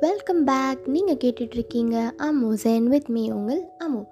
Welcome 0.00 0.44
back 0.44 0.88
நீங்கள் 0.88 1.16
கேட்டுட்ருக்கீங்க 1.24 2.10
Ammu 2.18 2.54
gen 2.64 2.82
with 2.82 3.08
me 3.08 3.30
உங்கள் 3.30 3.68
அம்மு 3.84 4.02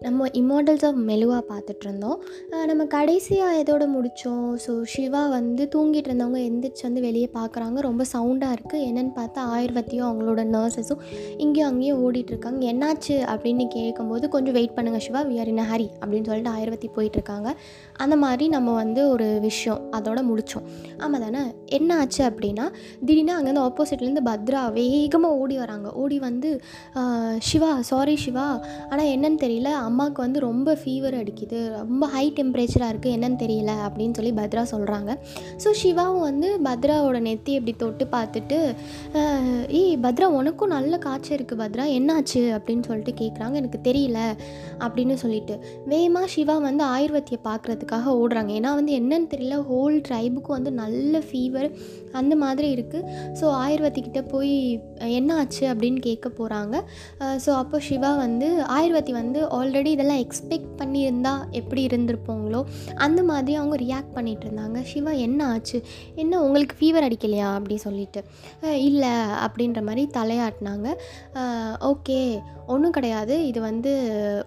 நம்ம 0.00 0.26
இமாடல்ஸ் 0.26 0.84
ஆஃப் 0.84 0.94
மெலுவாக 0.94 1.44
பார்த்துட்டு 1.48 1.86
இருந்தோம் 1.86 2.22
நம்ம 2.66 2.84
கடைசியாக 2.84 3.62
எதோட 3.62 3.86
முடித்தோம் 3.86 4.54
ஸோ 4.66 4.82
சிவா 4.82 5.26
வந்து 5.28 5.68
தூங்கிட்டு 5.74 6.08
இருந்தவங்க 6.08 6.40
எந்திரிச்சு 6.40 6.82
வந்து 6.82 7.00
வெளியே 7.00 7.30
பார்க்குறாங்க. 7.32 7.80
ரொம்ப 7.80 8.04
சவுண்டாக 8.12 8.52
இருக்குது 8.52 8.86
என்னென்னு 8.86 9.12
பார்த்தா 9.16 9.36
ஆயுர்வத்தியும் 9.36 10.08
அவங்களோட 10.10 10.44
நர்சஸும் 10.44 10.98
இங்கேயும் 11.36 11.68
அங்கேயும் 11.68 12.02
ஓடிட்டுருக்காங்க 12.04 12.60
என்னாச்சு 12.60 13.08
அப்படின்னு 13.08 13.66
கேட்கும்போது 13.68 14.28
கொஞ்சம் 14.28 14.54
வெயிட் 14.54 14.76
பண்ணுங்கள் 14.76 14.98
Shiva 14.98 15.20
we 15.20 15.40
are 15.40 15.48
in 15.48 15.58
Hari 15.58 15.88
அப்படின்னு 16.00 16.26
சொல்லிட்டு 16.26 16.50
ஆயுர்வத்தி 16.50 16.90
போயிட்டுருக்காங்க 16.96 17.52
அந்த 17.96 18.16
மாதிரி 18.16 18.48
நம்ம 18.48 18.74
வந்து 18.74 19.08
ஒரு 19.08 19.38
விஷயம் 19.40 19.92
அதோட 19.92 20.22
முடித்தோம் 20.22 20.66
ஆமாம் 20.98 21.20
தானே 21.20 21.38
என்ன 21.66 21.98
ஆச்சு 21.98 22.24
அப்படின்னா 22.24 22.72
திடீர்னு 23.06 23.36
அங்கேருந்து 23.38 23.66
ஆப்போசிட்லேருந்து 23.70 24.24
பத்ரா 24.24 24.72
வேகமாக 24.72 25.29
ஓடி 25.42 25.56
வராங்க. 25.62 25.88
ஓடி 26.02 26.18
வந்து 26.26 26.48
சிவா 27.48 27.70
சாரி 27.90 28.14
சிவா 28.24 28.46
ஆனால் 28.90 29.10
என்னன்னு 29.14 29.38
தெரியல. 29.44 29.70
அம்மாவுக்கு 29.88 30.20
வந்து 30.26 30.40
ரொம்ப 30.48 30.76
ஃபீவர் 30.80 31.16
அடிக்குது. 31.20 31.60
ரொம்ப 31.80 32.04
ஹை 32.14 32.24
டெம்பரேச்சராக 32.38 32.92
இருக்குது 32.92 33.14
என்னன்னு 33.16 33.38
தெரியல. 33.44 33.72
அப்படின்னு 33.86 34.16
சொல்லி 34.18 34.32
பத்ரா 34.40 34.64
சொல்கிறாங்க 34.74 35.10
ஸோ 35.64 35.70
சிவாவும் 35.82 36.26
வந்து 36.28 36.48
பத்ராவோட 36.68 37.20
நெத்தி 37.28 37.54
இப்படி 37.58 37.74
தொட்டு 37.84 38.06
பார்த்துட்டு 38.16 38.58
ஏய் 39.80 39.96
பத்ரா 40.06 40.28
உனக்கும் 40.40 40.74
நல்ல 40.76 40.92
காய்ச்சல் 41.06 41.36
இருக்குது 41.38 41.60
பத்ரா. 41.62 41.86
என்னாச்சு? 41.98 42.42
அப்படின்னு 42.56 42.86
சொல்லிட்டு 42.90 43.14
கேட்குறாங்க 43.22 43.54
எனக்கு 43.62 43.80
தெரியல. 43.88 44.18
அப்படின்னு 44.84 45.14
சொல்லிட்டு 45.22 45.54
வேகமாக 45.92 46.28
சிவா 46.34 46.56
வந்து 46.68 46.84
ஆயுர்வத்தியை 46.94 47.40
பார்க்குறதுக்காக 47.48 48.14
ஓடுறாங்க. 48.20 48.52
ஏன்னா 48.58 48.70
வந்து 48.80 48.92
என்னன்னு 49.00 49.28
தெரியல. 49.34 49.56
ஹோல் 49.70 49.96
ட்ரைபுக்கும் 50.08 50.56
வந்து 50.58 50.72
நல்ல 50.82 51.22
ஃபீவர் 51.28 51.68
அந்த 52.20 52.34
மாதிரி 52.42 52.68
இருக்குது 52.76 53.08
ஸோ 53.38 53.46
ஆயுர்வத்திக்கிட்ட 53.64 54.20
போய் 54.32 54.54
என்ன 55.20 55.38
ஆச்சு 55.40 55.64
அப்படின்னு 55.72 56.00
கேட்க 56.08 56.28
போகிறாங்க 56.38 56.76
ஸோ 57.44 57.50
அப்போ 57.62 57.76
சிவா 57.88 58.12
வந்து 58.24 58.50
ஆயுர்வதி 58.76 59.12
வந்து 59.20 59.40
ஆல்ரெடி 59.58 59.90
இதெல்லாம் 59.96 60.22
எக்ஸ்பெக்ட் 60.24 60.72
பண்ணியிருந்தா 60.80 61.34
எப்படி 61.60 61.82
இருந்திருப்போங்களோ 61.86 62.60
அந்த 63.06 63.20
மாதிரி 63.30 63.52
அவங்க 63.60 63.76
ரியாக்ட் 63.84 64.14
பண்ணிகிட்டு 64.16 64.46
இருந்தாங்க. 64.46 64.78
சிவா 64.90 65.12
என்ன 65.26 65.40
ஆச்சு? 65.52 65.78
என்ன 66.22 66.40
உங்களுக்கு 66.44 66.74
ஃபீவர் 66.78 67.06
அடிக்கலையா? 67.06 67.48
அப்படி 67.58 67.76
சொல்லிட்டு. 67.86 68.20
இல்லை 68.88 69.12
அப்படின்ற 69.46 69.80
மாதிரி 69.88 70.04
தலையாட்டினாங்க. 70.18 70.88
ஓகே 71.90 72.20
ஒன்றும் 72.74 72.94
கிடையாது. 72.96 73.34
இது 73.50 73.60
வந்து 73.68 73.92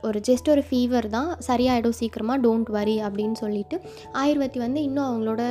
ஒரு 0.08 0.20
ஜஸ்ட் 0.28 0.50
ஒரு 0.54 0.64
ஃபீவர் 0.68 1.08
தான். 1.16 1.30
சரியாயிடும் 1.48 1.98
சீக்கிரமாக 2.00 2.42
டோன்ட் 2.46 2.70
வரி 2.78 2.96
அப்படின்னு 3.08 3.38
சொல்லிட்டு 3.44 3.76
ஆயுர்வேதி 4.22 4.60
வந்து 4.66 4.80
இன்னும் 4.88 5.08
அவங்களோட 5.10 5.42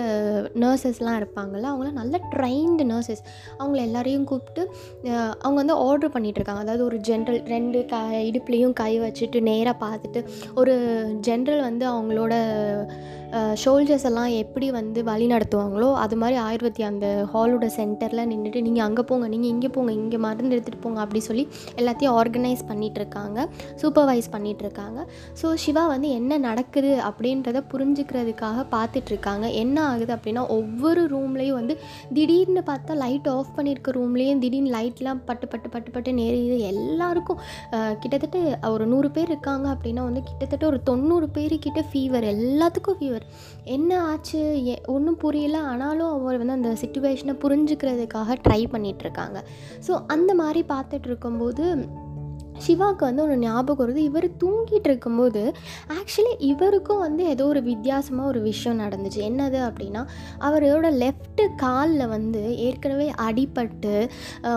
நர்சஸ்லாம் 0.64 1.18
இருப்பாங்கள்ல 1.20 1.70
அவங்களாம் 1.72 2.00
நல்ல 2.02 2.20
ட்ரைன்டு 2.34 2.86
நர்சஸ் 2.92 3.22
அவங்கள 3.60 3.80
எல்லாரையும் 3.88 4.28
கூப்பிட்டு 4.32 4.62
அவங்க 5.44 5.56
வந்து 5.62 5.76
ஆர்டர் 5.86 6.14
பண்ணிகிட்ருக்காங்க 6.16 6.64
அதாவது 6.64 6.84
ஒரு 6.90 6.98
ஜென்ரல் 7.08 7.40
ரெண்டு 7.54 7.80
க 7.92 7.96
இடுப்புலேயும் 8.28 8.76
கை 8.82 8.92
வச்சுட்டு 9.06 9.40
நேராக 9.50 9.76
பார்த்துட்டு 9.84 10.22
ஒரு 10.62 10.74
ஜென்ரல் 11.28 11.62
வந்து 11.68 11.86
அவங்களோட 11.94 12.34
ஷோல்ஜர்ஸ் 13.62 14.06
எல்லாம் 14.08 14.32
எப்படி 14.40 14.66
வந்து 14.70 15.00
வழி 15.02 15.26
நடத்துவாங்களோ 15.32 15.88
அது 16.02 16.14
மாதிரி 16.22 16.36
ஆயுர்வேதி 16.46 16.82
அந்த 16.88 17.06
ஹாலோட 17.32 17.66
சென்டரில் 17.76 18.28
நின்றுட்டு 18.32 18.60
நீங்கள் 18.66 18.86
அங்கே 18.86 19.02
போங்க 19.10 19.26
நீங்கள் 19.34 19.52
இங்கே 19.54 19.70
போங்க 19.76 19.92
இங்கே 20.00 20.18
மருந்து 20.24 20.54
எடுத்துகிட்டு 20.56 20.84
போங்க 20.86 21.00
அப்படி 21.04 21.20
சொல்லி 21.28 21.44
எல்லாத்தையும் 21.76 22.16
ஆர்கனைஸ் 22.18 22.61
பண்ணிகிட்ருக்காங்க 22.68 23.38
சூப்பர்வைஸ் 23.82 24.28
பண்ணிகிட்ருக்காங்க 24.32 25.00
ஸோ 25.42 25.54
சிவா 25.54 25.86
வந்து 25.86 26.08
என்ன 26.10 26.38
நடக்குது 26.38 27.02
அப்படின்றத 27.08 27.62
புரிஞ்சுக்கிறதுக்காக 27.72 28.66
பார்த்துட்ருக்காங்க 28.70 29.52
என்ன 29.52 29.84
ஆகுது 29.84 30.14
அப்படின்னா 30.14 30.48
ஒவ்வொரு 30.48 31.06
ரூம்லேயும் 31.06 31.52
வந்து 31.52 31.78
திடீர்னு 32.12 32.62
பார்த்தா 32.66 32.94
லைட் 32.94 33.28
ஆஃப் 33.28 33.52
பண்ணியிருக்க 33.56 33.90
ரூம்லேயும் 33.90 34.38
திடீர்னு 34.38 34.70
லைட்லாம் 34.70 35.20
பட்டு 35.24 35.48
பட்டு 35.48 35.68
பட்டு 35.68 35.90
பட்டு 35.90 36.12
நேரிது 36.12 36.58
எல்லாருக்கும் 36.58 37.40
கிட்டத்தட்ட 38.00 38.38
ஒரு 38.70 38.86
நூறு 38.86 39.10
பேர் 39.10 39.28
இருக்காங்க 39.28 39.66
அப்படின்னா 39.68 40.02
வந்து 40.02 40.22
கிட்டத்தட்ட 40.22 40.66
ஒரு 40.66 40.82
தொண்ணூறு 40.82 41.28
பேருக்கிட்ட 41.34 41.84
ஃபீவர் 41.92 42.24
எல்லாத்துக்கும் 42.24 42.98
ஃபீவர் 43.00 43.26
என்ன 43.64 44.02
ஆச்சு? 44.02 44.40
ஒன்றும் 44.86 45.16
புரியல. 45.16 45.58
ஆனாலும் 45.62 46.12
அவர் 46.12 46.38
வந்து 46.38 46.52
அந்த 46.52 46.68
சுச்சுவேஷனை 46.80 47.34
புரிஞ்சுக்கிறதுக்காக 47.44 48.36
ட்ரை 48.48 48.64
பண்ணிகிட்ருக்காங்க 48.72 49.38
ஸோ 49.86 50.02
அந்த 50.06 50.34
மாதிரி 50.34 50.64
பார்த்துட்டு 50.68 51.06
இருக்கும்போது 51.06 51.64
சிவாவுக்கு 52.66 53.04
வந்து 53.08 53.22
ஒரு 53.26 53.36
ஞாபகம் 53.44 53.80
வருது. 53.82 54.00
இவர் 54.10 54.26
தூங்கிட்டு 54.42 54.88
இருக்கும்போது 54.90 55.42
ஆக்சுவலி 55.98 56.32
இவருக்கும் 56.50 57.02
வந்து 57.06 57.22
ஏதோ 57.34 57.44
ஒரு 57.52 57.62
வித்தியாசமாக 57.70 58.30
ஒரு 58.32 58.40
விஷயம் 58.50 58.80
நடந்துச்சு. 58.84 59.20
என்னது 59.28 59.58
அப்படின்னா 59.68 60.02
அவரோட 60.48 60.86
லெஃப்ட்டு 61.02 61.44
காலில் 61.64 62.06
வந்து 62.14 62.42
ஏற்கனவே 62.66 63.08
அடிபட்டு 63.26 63.94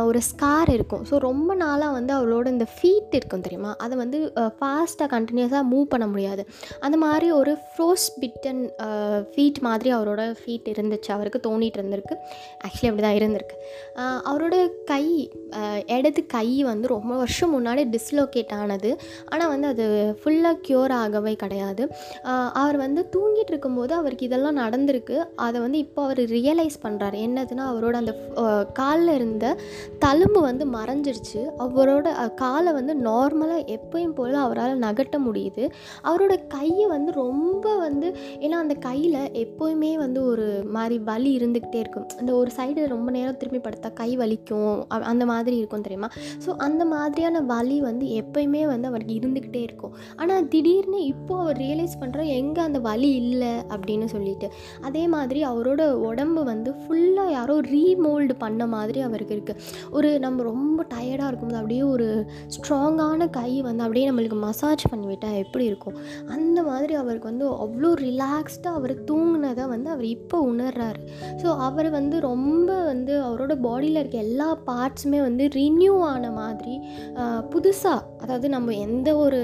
ஒரு 0.10 0.22
ஸ்கார் 0.30 0.72
இருக்கும். 0.78 1.04
ஸோ 1.10 1.18
ரொம்ப 1.28 1.50
நாளாக 1.64 1.92
வந்து 1.98 2.14
அவரோட 2.20 2.46
இந்த 2.56 2.68
ஃபீட் 2.76 3.16
இருக்கும் 3.20 3.46
தெரியுமா? 3.48 3.72
அதை 3.86 3.96
வந்து 4.04 4.20
ஃபாஸ்ட்டாக 4.58 5.10
கண்டினியூஸாக 5.16 5.64
மூவ் 5.74 5.86
பண்ண 5.94 6.08
முடியாது. 6.14 6.46
அந்த 6.86 6.98
மாதிரி 7.06 7.28
ஒரு 7.40 7.54
ஃப்ரோஸ் 7.70 8.08
பிட்டன் 8.22 8.64
ஃபீட் 9.34 9.60
மாதிரி 9.68 9.90
அவரோட 9.98 10.24
ஃபீட் 10.42 10.68
இருந்துச்சு. 10.76 11.10
அவருக்கு 11.18 11.40
தோணிட்டு 11.48 11.80
இருந்திருக்கு. 11.80 12.16
ஆக்சுவலி 12.66 12.90
அப்படி 12.92 13.06
தான் 13.08 13.18
இருந்திருக்கு 13.20 13.58
அவரோட 14.30 14.56
கை 14.92 15.04
இடது 15.98 16.22
கை 16.36 16.48
வந்து 16.70 16.88
ரொம்ப 16.94 17.14
வருஷம் 17.22 17.54
முன்னாடி 17.56 17.82
டிஸ்லோகேட் 17.96 18.54
ஆனது. 18.62 18.92
ஆனால் 19.32 19.52
வந்து 19.54 19.70
அது 19.74 19.86
ஃபுல்லாக 20.22 20.62
க்யூர் 20.68 20.96
ஆகவே 21.02 21.34
கிடையாது. 21.44 21.84
அவர் 22.64 22.80
வந்து 22.86 23.04
தூங்கிட்டு 23.16 23.52
இருக்கும்போது 23.54 23.94
அவருக்கு 24.00 24.28
இதெல்லாம் 24.30 24.60
நடந்திருக்கு. 24.64 25.18
அதை 25.48 25.58
வந்து 25.66 25.80
இப்போ 25.86 26.02
அவர் 26.08 26.22
ரியலைஸ் 26.38 26.78
பண்ணுறாரு 26.86 27.18
என்னதுன்னா 27.28 27.66
அவரோட 27.72 27.96
அந்த 28.04 28.14
காலில் 28.80 29.14
இருந்த 29.18 29.46
தழும்பு 30.06 30.40
வந்து 30.50 30.66
மறைஞ்சிருச்சு. 30.78 31.42
அவரோட 31.66 32.08
காலை 32.44 32.72
வந்து 32.80 32.94
நார்மலாக 33.08 33.64
எப்பயும் 33.76 34.16
போல் 34.18 34.38
அவரால் 34.46 34.82
நகட்ட 34.86 35.16
முடியுது. 35.28 35.64
அவரோட 36.10 36.34
கையை 36.56 36.86
வந்து 36.96 37.12
ரொம்ப 37.24 37.76
வந்து 37.86 38.08
ஏன்னா 38.46 38.58
அந்த 38.64 38.76
கையில் 38.88 39.20
எப்போயுமே 39.44 39.92
வந்து 40.04 40.20
ஒரு 40.32 40.48
மாதிரி 40.78 40.98
வலி 41.10 41.32
இருந்துக்கிட்டே 41.40 41.80
இருக்கும். 41.84 42.08
இந்த 42.22 42.32
ஒரு 42.42 42.52
சைடு 42.58 42.88
ரொம்ப 42.96 43.10
நேரம் 43.18 43.40
திரும்பி 43.42 43.62
படுத்தா 43.68 43.90
கை 44.02 44.10
வலிக்கும். 44.22 44.76
அந்த 45.12 45.24
மாதிரி 45.32 45.56
இருக்கும் 45.62 45.86
தெரியுமா? 45.88 46.10
ஸோ 46.46 46.52
அந்த 46.68 46.84
மாதிரியான 46.94 47.42
வலி 47.54 47.78
வந்து 47.90 48.06
எப்பயுமே 48.22 48.64
வந்து 48.72 48.90
அவருக்கு 48.92 49.18
இருந்துக்கிட்டே 49.20 49.62
இருக்கும். 49.68 49.94
ஆனால் 50.22 50.48
திடீர்னு 50.54 51.00
இப்போது 51.12 51.42
அவர் 51.44 51.60
ரியலைஸ் 51.66 51.96
பண்ணுறோம் 52.02 52.30
எங்கே 52.40 52.62
அந்த 52.68 52.80
வலி 52.88 53.12
இல்லை? 53.24 53.54
அப்படின்னு 53.76 54.08
சொல்லிட்டு. 54.16 54.50
அதே 54.88 55.04
மாதிரி 55.16 55.40
அவரோட 55.52 55.82
உடம்பு 56.10 56.42
வந்து 56.52 56.72
ஃபுல்லாக 56.82 57.36
யாரோ 57.38 57.56
ரீமோல்டு 57.74 58.34
பண்ண 58.44 58.68
மாதிரி 58.76 59.00
அவருக்கு 59.08 59.36
இருக்குது 59.38 59.62
ஒரு 59.98 60.10
நம்ம 60.26 60.44
ரொம்ப 60.52 60.80
டயர்டாக 60.94 61.30
இருக்கும்போது 61.30 61.62
அப்படியே 61.62 61.84
ஒரு 61.94 62.08
ஸ்ட்ராங்கான 62.56 63.30
கை 63.38 63.52
வந்து 63.68 63.84
அப்படியே 63.86 64.06
நம்மளுக்கு 64.10 64.40
மசாஜ் 64.48 64.86
பண்ணிவிட்டால் 64.92 65.40
எப்படி 65.44 65.66
இருக்கும்? 65.72 65.98
அந்த 66.36 66.60
மாதிரி 66.70 66.94
அவருக்கு 67.02 67.32
வந்து 67.32 67.48
அவ்வளோ 67.66 67.92
ரிலாக்ஸ்டாக 68.08 68.80
அவர் 68.80 68.94
தூங்கினதை 69.10 69.66
வந்து 69.74 69.90
அவர் 69.94 70.08
இப்போ 70.16 70.38
உணர்றாரு. 70.52 71.02
ஸோ 71.42 71.48
அவர் 71.68 71.90
வந்து 71.98 72.16
ரொம்ப 72.30 72.70
வந்து 72.92 73.14
அவரோட 73.28 73.54
பாடியில் 73.66 74.00
இருக்க 74.02 74.18
எல்லா 74.28 74.50
பார்ட்ஸுமே 74.70 75.20
வந்து 75.28 75.44
ரினியூ 75.58 75.94
ஆன 76.12 76.32
மாதிரி 76.40 76.76
புதுசாக 77.66 78.02
அதாவது 78.22 78.48
நம்ம 78.50 78.74
எந்த 78.78 79.10
ஒரு 79.18 79.40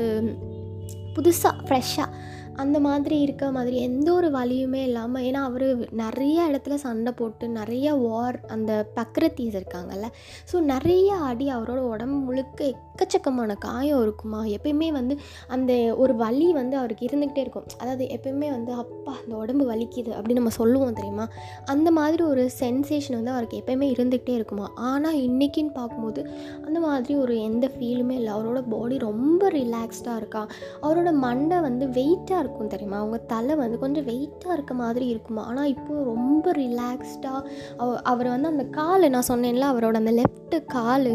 புதுசாக 1.16 1.54
ஃப்ரெஷ்ஷாக 1.66 2.18
அந்த 2.56 2.79
மாதிரி 2.79 3.19
இருக்க 3.19 3.51
மாதிரி 3.51 3.78
எந்த 3.78 4.13
ஒரு 4.13 4.29
வலியுமே 4.29 4.81
இல்லாமல் 4.84 5.23
ஏன்னா 5.23 5.41
அவர் 5.44 5.88
நிறைய 5.91 6.47
இடத்துல 6.51 6.73
சண்டை 6.73 7.12
போட்டு 7.12 7.50
நிறைய 7.50 7.94
வார் 7.94 8.39
அந்த 8.47 8.88
பக்ரத்தீஸ் 8.95 9.57
இருக்காங்கல்ல. 9.59 10.07
ஸோ 10.53 10.59
நிறைய 10.59 11.16
அடி 11.16 11.47
அவரோட 11.50 11.78
உடம்பு 11.78 12.16
முழுக்க 12.16 12.66
எக்கச்சக்கமான 12.66 13.56
காயம் 13.56 14.01
இருக்குமா? 14.01 14.44
எப்பயுமே 14.44 14.91
வந்து 14.91 15.17
அந்த 15.47 15.95
ஒரு 15.97 16.16
வலி 16.16 16.53
வந்து 16.53 16.78
அவருக்கு 16.78 17.06
இருந்துக்கிட்டே 17.06 17.38
இருக்கும். 17.38 17.66
அதாவது 17.78 18.06
எப்பயுமே 18.06 18.50
வந்து 18.50 18.73
அப்பா 18.73 19.13
அந்த 19.23 19.35
உடம்பு 19.35 19.72
வலிக்குது 19.72 20.11
அப்படின்னு 20.17 20.34
நம்ம 20.34 20.49
சொல்லுவோம் 20.49 20.93
தெரியுமா? 20.93 21.28
அந்த 21.66 21.91
மாதிரி 21.91 22.23
ஒரு 22.23 22.52
சென்சேஷன் 22.59 23.17
வந்து 23.20 23.31
அவருக்கு 23.31 23.61
எப்பயுமே 23.61 23.90
இருந்துக்கிட்டே 23.96 24.29
இருக்குமா? 24.29 24.72
ஆனால் 24.76 25.14
இன்றைக்கின்னு 25.14 25.73
பார்க்கும்போது 25.73 26.29
அந்த 26.66 26.79
மாதிரி 26.79 27.16
ஒரு 27.16 27.41
எந்த 27.41 27.72
ஃபீலுமே 27.76 28.11
இல்லை. 28.11 28.34
அவரோட 28.34 28.61
பாடி 28.70 28.97
ரொம்ப 28.97 29.49
ரிலாக்ஸ்டாக 29.49 30.16
இருக்கா? 30.16 30.47
அவரோட 30.81 31.11
மண்டை 31.14 31.59
வந்து 31.59 31.87
வெயிட்டாக 31.87 32.41
இருக்கும் 32.41 32.72
தெரியுமா? 32.73 32.97
அவங்க 32.97 33.17
தலை 33.34 33.55
வந்து 33.55 33.78
கொஞ்சம் 33.79 34.05
வெயிட்டாக 34.05 34.53
இருக்க 34.53 34.73
மாதிரி 34.73 35.08
இருக்குமா? 35.08 35.43
ஆனால் 35.43 35.72
இப்போது 35.76 36.05
ரொம்ப 36.11 36.52
ரிலாக்ஸ்டாக 36.61 37.41
அவ 37.78 37.90
அவர் 38.03 38.29
வந்து 38.29 38.47
அந்த 38.47 38.66
கால் 38.79 39.09
நான் 39.09 39.29
சொன்னேன்ல 39.29 39.72
அவரோட 39.72 39.97
அந்த 40.02 40.11
லெஃப்ட்டு 40.11 40.59
கால் 40.67 41.14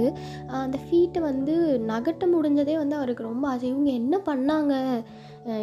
அந்த 0.63 0.79
ஃபீட்டை 0.85 1.21
வந்து 1.21 1.55
நகட்ட 1.89 2.25
முடிஞ்சதே 2.35 2.77
வந்து 2.77 2.97
அவருக்கு 2.97 3.29
ரொம்ப 3.31 3.45
ஆசை. 3.49 3.69
இவங்க 3.69 3.91
என்ன 4.01 4.17
பண்ணாங்க? 4.27 4.75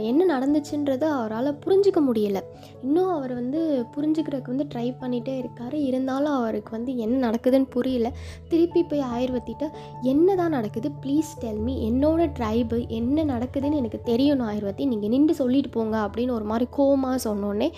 என்ன 0.10 0.22
நடந்துச்சுன்றதை 0.32 1.08
அவரால் 1.18 1.50
புரிஞ்சிக்க 1.64 2.00
முடியல. 2.08 2.40
இன்னும் 2.86 3.12
அவர் 3.16 3.34
வந்து 3.40 3.60
புரிஞ்சுக்கிறதுக்கு 3.96 4.54
வந்து 4.54 4.68
ட்ரை 4.74 4.86
பண்ணிகிட்டே 5.02 5.34
இருக்கார். 5.42 5.76
இருந்தாலும் 5.90 6.36
அவருக்கு 6.40 6.72
வந்து 6.78 6.92
என்ன 7.06 7.20
நடக்குதுன்னு 7.28 7.70
புரியல. 7.76 8.10
திருப்பி 8.52 8.82
போய் 8.92 9.04
ஆயுர்வத்திட்ட 9.16 9.66
என்ன 10.12 10.36
தான் 10.42 10.56
நடக்குது? 10.58 10.90
ப்ளீஸ் 11.04 11.32
டெல் 11.44 11.62
மீ 11.68 11.76
என்னோட 11.90 12.28
ட்ரைபு 12.40 12.80
என்ன 13.00 13.26
நடக்குதுன்னு 13.34 13.80
எனக்கு 13.82 14.02
தெரியணும் 14.12 14.48
ஆயுர்வத்தி 14.50 14.86
நீங்கள் 14.94 15.14
நின்று 15.16 15.36
சொல்லிட்டு 15.42 15.72
போங்க. 15.78 15.96
அப்படின்னு 16.06 16.36
ஒரு 16.40 16.48
மாதிரி 16.52 16.68
கோமா 16.78 17.12
சொன்னோடனே 17.28 17.70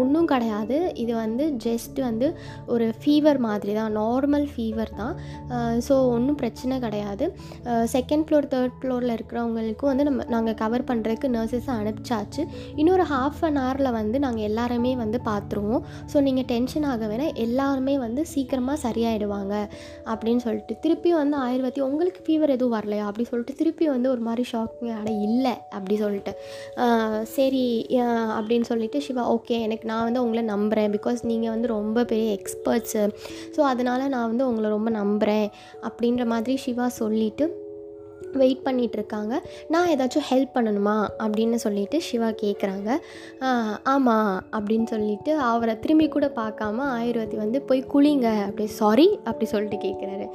ஒன்றும் 0.00 0.30
கிடையாது. 0.34 0.78
இது 1.04 1.12
வந்து 1.24 1.46
ஜஸ்ட் 1.66 2.00
வந்து 2.08 2.28
ஒரு 2.74 2.88
ஃபீவர் 3.02 3.40
மாதிரி 3.48 3.74
தான். 3.80 3.92
நார்மல் 4.00 4.46
ஃபீவர் 4.54 4.92
தான். 5.02 5.14
ஸோ 5.88 5.94
ஒன்றும் 6.14 6.40
பிரச்சனை 6.42 6.74
கிடையாது. 6.86 7.24
செகண்ட் 7.96 8.26
ஃப்ளோர் 8.26 8.50
தேர்ட் 8.54 8.78
ஃப்ளோரில் 8.80 9.16
இருக்கிறவங்களுக்கும் 9.16 9.90
வந்து 9.92 10.06
நம்ம 10.08 10.24
நாங்கள் 10.34 10.58
கவர் 10.62 10.88
பண்ணுறதுக்கு 11.16 11.28
நர்சஸை 11.36 11.72
அனுப்பிச்சாச்சு. 11.80 12.42
இன்னொரு 12.80 13.04
ஹாஃப் 13.12 13.40
அன் 13.46 13.58
ஹவரில் 13.62 13.90
வந்து 13.98 14.16
நாங்கள் 14.24 14.46
எல்லாருமே 14.48 14.92
வந்து 15.02 15.18
பார்த்துருவோம் 15.28 15.82
ஸோ 16.12 16.16
நீங்கள் 16.26 16.46
டென்ஷன் 16.52 16.86
ஆக 16.92 17.06
வேணால் 17.10 17.34
எல்லாருமே 17.44 17.94
வந்து 18.04 18.22
சீக்கிரமாக 18.32 18.78
சரியாயிடுவாங்க 18.86 19.54
அப்படின்னு 20.12 20.42
சொல்லிட்டு. 20.46 20.74
திருப்பி 20.84 21.10
வந்து 21.20 21.36
ஆயுர்வேதி 21.46 21.82
உங்களுக்கு 21.88 22.20
ஃபீவர் 22.26 22.54
எதுவும் 22.56 22.74
வரலையா? 22.76 23.04
அப்படி 23.10 23.26
சொல்லிட்டு 23.30 23.56
திருப்பி 23.60 23.86
வந்து 23.94 24.10
ஒரு 24.14 24.22
மாதிரி 24.28 24.44
ஷாக்கிங் 24.52 24.92
அட 24.98 25.10
இல்லை. 25.28 25.54
அப்படி 25.76 25.96
சொல்லிட்டு. 26.04 26.34
சரி 27.36 27.66
அப்படின்னு 28.38 28.68
சொல்லிட்டு 28.72 29.00
சிவா 29.06 29.24
ஓகே 29.36 29.58
எனக்கு 29.66 29.86
நான் 29.92 30.06
வந்து 30.08 30.24
உங்களை 30.24 30.44
நம்புகிறேன் 30.54 30.94
பிகாஸ் 30.96 31.20
நீங்கள் 31.32 31.54
வந்து 31.54 31.68
ரொம்ப 31.76 32.04
பெரிய 32.12 32.30
எக்ஸ்பர்ட்ஸு 32.38 33.04
ஸோ 33.56 33.62
அதனால் 33.72 34.10
நான் 34.16 34.28
வந்து 34.32 34.48
உங்களை 34.50 34.70
ரொம்ப 34.76 34.90
நம்புகிறேன் 35.00 35.48
அப்படின்ற 35.88 36.24
மாதிரி 36.34 36.56
சிவா 36.66 36.88
சொல்லிவிட்டு 37.00 37.46
வெயிட் 38.42 38.64
பண்ணிகிட்டு 38.64 38.98
இருக்காங்க 39.00 39.34
நான் 39.74 39.90
ஏதாச்சும் 39.94 40.26
ஹெல்ப் 40.30 40.54
பண்ணணுமா? 40.56 40.96
அப்படின்னு 41.24 41.58
சொல்லிட்டு 41.64 41.98
சிவா 42.08 42.30
கேட்குறாங்க 42.42 42.90
ஆமாம் 43.94 44.32
அப்படின்னு 44.56 44.88
சொல்லிட்டு 44.92 45.32
அவரை 45.50 45.74
திரும்பி 45.84 46.08
கூட 46.14 46.26
பார்க்காம 46.40 46.86
ஆயுர்வேதி 46.98 47.36
வந்து 47.44 47.60
போய் 47.68 47.82
குளிங்க 47.94 48.28
அப்படி 48.46 48.66
சாரி 48.80 49.08
அப்படி 49.28 49.48
சொல்லிட்டு 49.52 49.78
கேட்குறாரு 49.86 50.26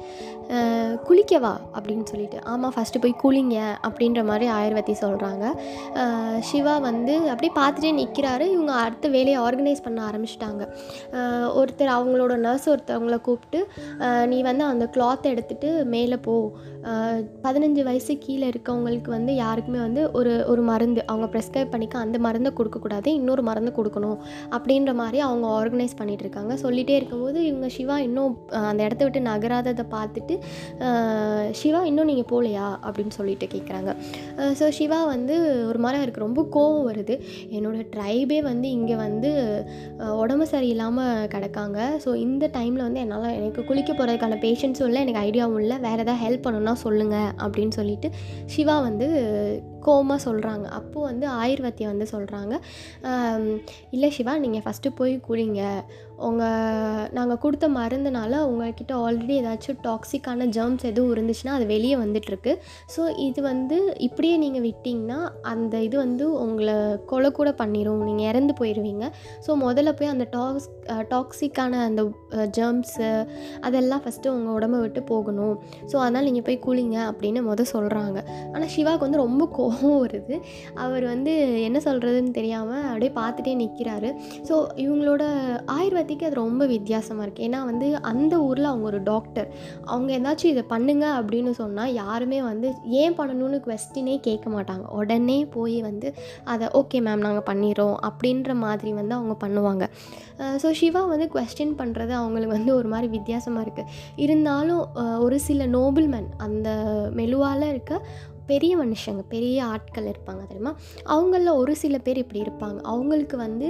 குளிக்கவா? 1.08 1.52
அப்படின்னு 1.76 2.06
சொல்லிட்டு. 2.10 2.38
ஆமாம் 2.52 2.74
ஃபஸ்ட்டு 2.76 3.02
போய் 3.02 3.20
குளிங்க 3.22 3.58
அப்படின்ற 3.86 4.20
மாதிரி 4.30 4.46
ஆயுர்வேதி 4.58 4.94
சொல்கிறாங்க 5.04 5.44
சிவா 6.48 6.74
வந்து 6.88 7.14
அப்படியே 7.32 7.52
பார்த்துட்டே 7.60 7.92
நிற்கிறாரு 8.00 8.46
இவங்க 8.54 8.72
அடுத்த 8.84 9.08
வேலையை 9.16 9.38
ஆர்கனைஸ் 9.46 9.84
பண்ண 9.86 9.98
ஆரம்பிச்சிட்டாங்க. 10.08 10.62
ஒருத்தர் 11.60 11.94
அவங்களோட 11.96 12.34
நர்ஸ் 12.46 12.68
ஒருத்தவங்கள 12.72 13.16
கூப்பிட்டு 13.20 13.60
நீ 14.32 14.38
வந்து 14.48 14.64
அந்த 14.72 14.84
கிளாத் 14.94 15.30
எடுத்துகிட்டு 15.32 15.70
மேலே 15.94 16.16
போ. 16.26 16.36
பதினஞ்சு 17.44 17.82
வயசு 17.92 18.12
கீழே 18.26 18.46
இருக்கவங்களுக்கு 18.52 19.10
வந்து 19.16 19.32
யாருக்குமே 19.44 19.80
வந்து 19.86 20.04
ஒரு 20.18 20.34
ஒரு 20.52 20.62
மருந்து 20.70 21.00
அவங்க 21.10 21.26
ப்ரெஸ்கிரைப் 21.32 21.72
பண்ணிக்க 21.72 21.96
அந்த 22.04 22.16
மருந்தை 22.26 22.50
கொடுக்கக்கூடாது 22.58 23.08
இன்னொரு 23.18 23.42
மருந்து 23.48 23.72
கொடுக்கணும் 23.78 24.18
அப்படின்ற 24.56 24.92
மாதிரி 25.00 25.18
அவங்க 25.28 25.46
ஆர்கனைஸ் 25.60 25.96
பண்ணிகிட்டு 25.98 26.24
இருக்காங்க. 26.26 26.52
சொல்லிகிட்டே 26.64 26.94
இருக்கும்போது 26.98 27.38
இவங்க 27.50 27.68
சிவா 27.76 27.96
இன்னும் 28.06 28.34
அந்த 28.70 28.80
இடத்த 28.86 29.02
விட்டு 29.06 29.20
நகராததை 29.30 29.84
பார்த்துட்டு 29.96 30.34
சிவா 31.60 31.80
இன்னும் 31.90 32.08
நீங்கள் 32.10 32.28
போகலையா 32.32 32.66
அப்படின்னு 32.86 33.14
சொல்லிட்டு 33.18 33.46
கேட்குறாங்க 33.54 33.90
ஸோ 34.60 34.64
சிவா 34.78 35.00
வந்து 35.14 35.34
ஒரு 35.70 35.80
மாதிரி 35.84 36.00
அவருக்கு 36.00 36.24
ரொம்ப 36.26 36.40
கோவம் 36.56 36.86
வருது. 36.90 37.14
என்னோடய 37.56 37.86
ட்ரைபே 37.96 38.38
வந்து 38.50 38.68
இங்கே 38.76 38.96
வந்து 39.04 39.30
உடம்பு 40.22 40.46
சரியில்லாமல் 40.54 41.26
கிடக்காங்க. 41.34 41.78
ஸோ 42.04 42.10
இந்த 42.26 42.44
டைமில் 42.56 42.86
வந்து 42.86 43.02
என்னால் 43.04 43.28
எனக்கு 43.38 43.60
குளிக்க 43.68 43.90
போகிறதுக்கான 43.92 44.38
பேஷன்ஸும் 44.46 44.88
இல்லை 44.88 45.02
எனக்கு 45.04 45.22
ஐடியாவும் 45.26 45.60
இல்லை. 45.64 45.78
வேறு 45.86 46.02
எதாவது 46.04 46.22
ஹெல்ப் 46.24 46.44
பண்ணணும்னா 46.46 46.74
சொல்லுங்கள் 46.84 47.30
அப்படின்னு 47.44 47.74
சொல்லி 47.76 47.81
சொல்லிட்டு 47.82 48.10
சிவா 48.54 48.78
வந்து 48.88 49.08
கோமா 49.86 50.16
சொல்கிறாங்க 50.24 50.66
அப்போது 50.78 51.06
வந்து 51.10 51.26
ஆயுர்வேத்தியை 51.42 51.88
வந்து 51.92 52.06
சொல்கிறாங்க 52.14 52.54
இல்லை 53.94 54.10
சிவா 54.16 54.34
நீங்கள் 54.44 54.64
ஃபஸ்ட்டு 54.64 54.96
போய் 54.98 55.14
குடிங்க. 55.28 55.62
உங்கள் 56.28 57.08
நாங்கள் 57.16 57.40
கொடுத்த 57.44 57.66
மருந்துனால 57.76 58.40
உங்கள்கிட்ட 58.50 58.92
ஆல்ரெடி 59.04 59.34
ஏதாச்சும் 59.42 59.78
டாக்ஸிக்கான 59.86 60.46
ஜெர்ம்ஸ் 60.56 60.84
எதுவும் 60.90 61.12
இருந்துச்சுன்னா 61.14 61.54
அது 61.58 61.66
வெளியே 61.72 61.96
வந்துட்டுருக்கு. 62.02 62.52
ஸோ 62.94 63.02
இது 63.26 63.40
வந்து 63.50 63.78
இப்படியே 64.06 64.36
நீங்கள் 64.44 64.64
விட்டிங்கன்னா 64.66 65.18
அந்த 65.52 65.74
இது 65.86 65.96
வந்து 66.04 66.24
உங்களை 66.44 66.76
கொலை 67.12 67.30
கூட 67.38 67.50
பண்ணிடும் 67.60 68.04
நீங்கள் 68.08 68.28
இறந்து 68.30 68.54
போயிடுவீங்க 68.60 69.04
ஸோ 69.46 69.50
முதல்ல 69.64 69.92
போய் 69.98 70.12
அந்த 70.14 70.26
டாக்ஸ் 70.36 70.68
டாக்ஸிக்கான 71.12 71.80
அந்த 71.88 72.02
ஜெர்ம்ஸு 72.58 73.10
அதெல்லாம் 73.68 74.02
ஃபஸ்ட்டு 74.04 74.32
உங்கள் 74.36 74.54
உடம்ப 74.58 74.80
விட்டு 74.84 75.02
போகணும். 75.12 75.56
ஸோ 75.90 75.96
அதனால் 76.04 76.26
நீங்கள் 76.28 76.46
போய் 76.48 76.60
குளிங்க 76.66 76.98
அப்படின்னு 77.10 77.42
முதல் 77.50 77.70
சொல்கிறாங்க 77.74 78.18
ஆனால் 78.52 78.70
சிவாவுக்கு 78.76 79.06
வந்து 79.06 79.22
ரொம்ப 79.24 79.42
கோபம் 79.58 79.98
வருது. 80.04 80.36
அவர் 80.84 81.04
வந்து 81.12 81.32
என்ன 81.68 81.78
சொல்கிறதுன்னு 81.88 82.32
தெரியாமல் 82.38 82.86
அப்படியே 82.90 83.12
பார்த்துட்டே 83.20 83.54
நிற்கிறாரு 83.62 84.10
ஸோ 84.48 84.54
இவங்களோட 84.84 85.22
ஆயுர்வேதிக்கு 86.12 86.28
அது 86.28 86.42
ரொம்ப 86.46 86.62
வித்தியாசமாக 86.74 87.24
இருக்குது 87.24 87.46
ஏன்னா 87.48 87.58
வந்து 87.68 87.86
அந்த 88.10 88.34
ஊரில் 88.46 88.70
அவங்க 88.70 88.86
ஒரு 88.90 89.00
டாக்டர் 89.10 89.48
அவங்க 89.90 90.10
ஏதாச்சும் 90.18 90.52
இதை 90.54 90.64
பண்ணுங்க 90.72 91.04
அப்படின்னு 91.18 91.52
சொன்னால் 91.60 91.94
யாருமே 92.02 92.38
வந்து 92.50 92.68
ஏன் 93.02 93.16
பண்ணணும்னு 93.18 93.58
கொஸ்டினே 93.66 94.16
கேட்க 94.28 94.46
மாட்டாங்க. 94.54 94.84
உடனே 94.98 95.38
போய் 95.56 95.78
வந்து 95.88 96.08
அதை 96.54 96.66
ஓகே 96.80 97.00
மேம் 97.06 97.24
நாங்கள் 97.26 97.48
பண்ணிடுறோம் 97.50 97.96
அப்படின்ற 98.08 98.52
மாதிரி 98.64 98.92
வந்து 99.00 99.16
அவங்க 99.18 99.36
பண்ணுவாங்க. 99.44 99.86
ஸோ 100.62 100.68
சிவா 100.80 101.02
வந்து 101.12 101.26
கொஸ்டின் 101.34 101.74
பண்ணுறது 101.80 102.12
அவங்களுக்கு 102.20 102.56
வந்து 102.58 102.72
ஒரு 102.78 102.88
மாதிரி 102.92 103.08
வித்தியாசமாக 103.16 103.64
இருக்குது 103.66 103.90
இருந்தாலும் 104.24 104.82
ஒரு 105.24 105.36
சில 105.48 105.66
நோபல்மேன் 105.76 106.28
அந்த 106.46 106.68
மெலுவால் 107.20 107.70
இருக்க 107.72 107.92
பெரிய 108.50 108.72
மனுஷங்க 108.82 109.22
பெரிய 109.34 109.56
ஆட்கள் 109.74 110.08
இருப்பாங்க 110.12 110.42
தெரியுமா? 110.50 110.72
அவங்களில் 111.14 111.58
ஒரு 111.60 111.72
சில 111.82 111.98
பேர் 112.06 112.20
இப்படி 112.22 112.40
இருப்பாங்க. 112.44 112.78
அவங்களுக்கு 112.92 113.36
வந்து 113.44 113.68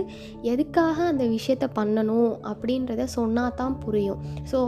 எதுக்காக 0.52 0.96
அந்த 1.12 1.24
விஷயத்த 1.34 1.68
பண்ணணும் 1.78 2.32
அப்படின்றத 2.50 3.06
சொன்னால் 3.16 3.56
தான் 3.60 3.76
புரியும். 3.84 4.20
ஸோ 4.52 4.58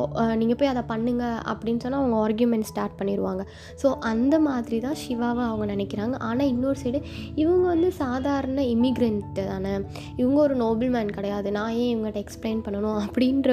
நீங்கள் 0.40 0.58
போய் 0.60 0.72
அதை 0.72 0.82
பண்ணுங்க 0.92 1.24
அப்படின்னு 1.52 1.82
சொன்னால் 1.84 2.02
அவங்க 2.02 2.18
ஆர்கியூமெண்ட் 2.26 2.68
ஸ்டார்ட் 2.70 2.98
பண்ணிடுவாங்க. 3.00 3.44
ஸோ 3.82 3.90
அந்த 4.12 4.34
மாதிரி 4.48 4.78
தான் 4.86 4.98
சிவாவை 5.04 5.44
அவங்க 5.50 5.66
நினைக்கிறாங்க. 5.74 6.14
ஆனால் 6.28 6.50
இன்னொரு 6.54 6.78
சைடு 6.82 7.00
இவங்க 7.42 7.64
வந்து 7.74 7.90
சாதாரண 8.02 8.62
இமிக்ரெண்ட்டு 8.74 9.44
தானே. 9.52 9.74
இவங்க 10.20 10.38
ஒரு 10.46 10.56
நோபல் 10.64 10.92
மேன் 10.96 11.14
கிடையாது. 11.18 11.48
நான் 11.58 11.74
ஏன் 11.82 11.90
இவங்ககிட்ட 11.94 12.24
எக்ஸ்பிளைன் 12.24 12.62
பண்ணணும் 12.66 12.98
அப்படின்ற 13.04 13.50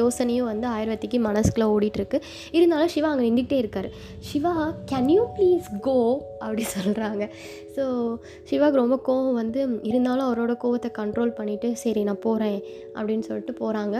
யோசனையும் 0.00 0.50
வந்து 0.52 0.68
ஆயுர்வேதிக்கு 0.74 1.20
மனசுக்குள்ளே 1.28 1.68
ஓடிட்டுருக்கு 1.74 2.20
இருந்தாலும் 2.56 2.92
சிவா 2.94 3.10
அங்கே 3.12 3.26
நின்றுக்கிட்டே 3.28 3.58
இருக்காரு. 3.62 3.88
Shiva 4.30 4.52
can 4.92 5.10
you 5.14 5.22
please 5.36 5.68
go 5.82 5.94
அப்படி 6.38 6.64
சொல்கிறாங்க 6.74 7.24
ஸோ 7.76 7.84
சிவாக்கு 8.50 8.80
ரொம்ப 8.80 8.96
கோவம் 9.06 9.38
வந்து 9.38 9.60
இருந்தாலும் 9.82 10.26
அவரோட 10.26 10.54
கோவத்தை 10.62 10.90
கண்ட்ரோல் 10.98 11.36
பண்ணிவிட்டு 11.38 11.70
சரி 11.74 12.02
நான் 12.02 12.22
போகிறேன் 12.22 12.58
அப்படின்னு 12.94 13.26
சொல்லிட்டு 13.26 13.54
போகிறாங்க 13.60 13.96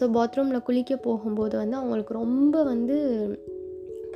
ஸோ 0.00 0.06
பாத்ரூமில் 0.12 0.64
குளிக்க 0.64 0.96
போகும்போது 1.02 1.56
வந்து 1.56 1.76
அவங்களுக்கு 1.76 2.14
ரொம்ப 2.14 2.56
வந்து 2.64 2.98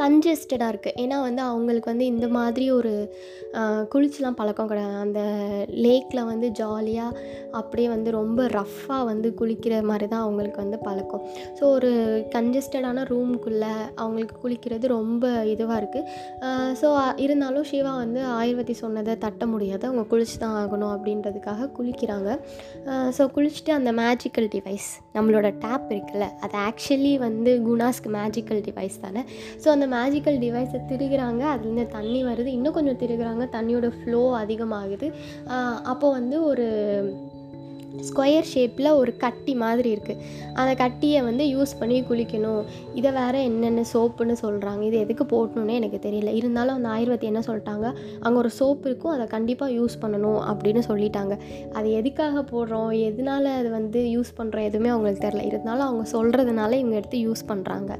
கன்ஜஸ்டடாக 0.01 0.73
இருக்குது 0.73 0.97
ஏன்னா 1.03 1.17
வந்து 1.27 1.43
அவங்களுக்கு 1.51 1.91
வந்து 1.93 2.07
இந்த 2.13 2.27
மாதிரி 2.37 2.67
ஒரு 2.79 2.93
குளிச்சுலாம் 3.93 4.39
பழக்கம் 4.41 4.71
கிடையாது. 4.71 4.97
அந்த 5.05 5.21
லேக்கில் 5.85 6.29
வந்து 6.31 6.49
ஜாலியாக 6.61 7.19
அப்படியே 7.61 7.89
வந்து 7.95 8.11
ரொம்ப 8.19 8.47
ரஃப்பாக 8.57 9.09
வந்து 9.11 9.29
குளிக்கிற 9.41 9.75
மாதிரி 9.91 10.07
தான் 10.15 10.25
அவங்களுக்கு 10.27 10.63
வந்து 10.65 10.79
பழக்கம். 10.89 11.25
ஸோ 11.59 11.63
ஒரு 11.77 11.93
கன்ஜஸ்டடான 12.35 13.05
ரூம்குள்ளே 13.13 13.75
அவங்களுக்கு 14.03 14.37
குளிக்கிறது 14.45 14.95
ரொம்ப 14.97 15.31
இதுவாக 15.55 15.81
இருக்குது 15.83 16.09
ஸோ 16.83 16.89
இருந்தாலும் 17.27 17.69
சிவா 17.73 17.95
வந்து 18.05 18.23
ஆயுர்வேதி 18.41 18.77
சொன்னதை 18.85 19.17
தட்ட 19.27 19.47
முடியாது. 19.55 19.85
அவங்க 19.91 20.07
குளிச்சு 20.15 20.39
தான் 20.45 20.59
ஆகணும் 20.65 20.95
அப்படின்றதுக்காக 20.97 21.71
குளிக்கிறாங்க. 21.79 22.31
ஸோ 23.19 23.25
குளிச்சுட்டு 23.39 23.73
அந்த 23.79 23.93
மேஜிக்கல் 24.03 24.51
டிவைஸ் 24.57 24.93
நம்மளோட 25.15 25.49
டேப் 25.65 25.89
இருக்குல்ல 25.95 26.27
அது 26.45 26.57
ஆக்சுவலி 26.69 27.15
வந்து 27.27 27.51
குணாஸ்க்கு 27.69 28.11
மேஜிக்கல் 28.19 28.63
டிவைஸ் 28.69 28.97
தானே. 29.01 29.23
ஸோ 29.63 29.69
அந்த 29.69 29.87
மேஜிக்கல் 29.97 30.39
டிவைஸை 30.45 30.81
திருகிறாங்க 30.93 31.43
அதுலேருந்து 31.53 31.87
தண்ணி 31.97 32.21
வருது. 32.25 32.51
இன்னும் 32.59 32.77
கொஞ்சம் 32.79 33.01
திருகிறாங்க 33.03 33.47
தண்ணியோட 33.57 33.91
ஃப்ளோ 33.99 34.23
அதிகமாகுது. 34.43 35.09
அப்போது 35.93 36.17
வந்து 36.19 36.39
ஒரு 36.45 36.67
ஸ்கொயர் 38.09 38.49
ஷேப்பில் 38.53 38.89
ஒரு 39.01 39.13
கட்டி 39.25 39.55
மாதிரி 39.63 39.89
இருக்குது 39.97 40.21
அந்த 40.61 40.73
கட்டியை 40.83 41.21
வந்து 41.29 41.45
யூஸ் 41.55 41.73
பண்ணி 41.81 41.99
குளிக்கணும். 42.11 42.63
இதை 42.99 43.11
வேறு 43.19 43.39
என்னென்ன 43.49 43.85
சோப்புன்னு 43.93 44.37
சொல்கிறாங்க 44.45 44.83
இது 44.89 44.99
எதுக்கு 45.05 45.25
போடணுன்னே 45.33 45.75
எனக்கு 45.81 45.99
தெரியல. 46.07 46.33
இருந்தாலும் 46.41 46.77
அந்த 46.79 46.89
ஆயுர்வேதி 46.95 47.29
என்ன 47.31 47.43
சொல்லிட்டாங்க? 47.49 47.87
அங்கே 48.25 48.39
ஒரு 48.43 48.51
சோப்பு 48.59 48.87
இருக்கும். 48.91 49.13
அதை 49.17 49.27
கண்டிப்பாக 49.37 49.73
யூஸ் 49.79 49.97
பண்ணணும் 50.03 50.41
அப்படின்னு 50.53 50.83
சொல்லிட்டாங்க. 50.91 51.37
அது 51.79 51.91
எதுக்காக 52.01 52.45
போடுறோம்? 52.53 52.91
எதனால 53.09 53.45
அது 53.61 53.71
வந்து 53.79 54.03
யூஸ் 54.17 54.33
பண்ணுறோம் 54.39 54.69
எதுவுமே 54.71 54.91
அவங்களுக்கு 54.95 55.25
தெரில 55.27 55.45
இருந்தாலும் 55.51 55.87
அவங்க 55.89 56.05
சொல்கிறதுனால 56.17 56.73
இவங்க 56.83 56.97
எடுத்து 57.01 57.19
யூஸ் 57.27 57.45
பண்ணுறாங்க 57.51 57.91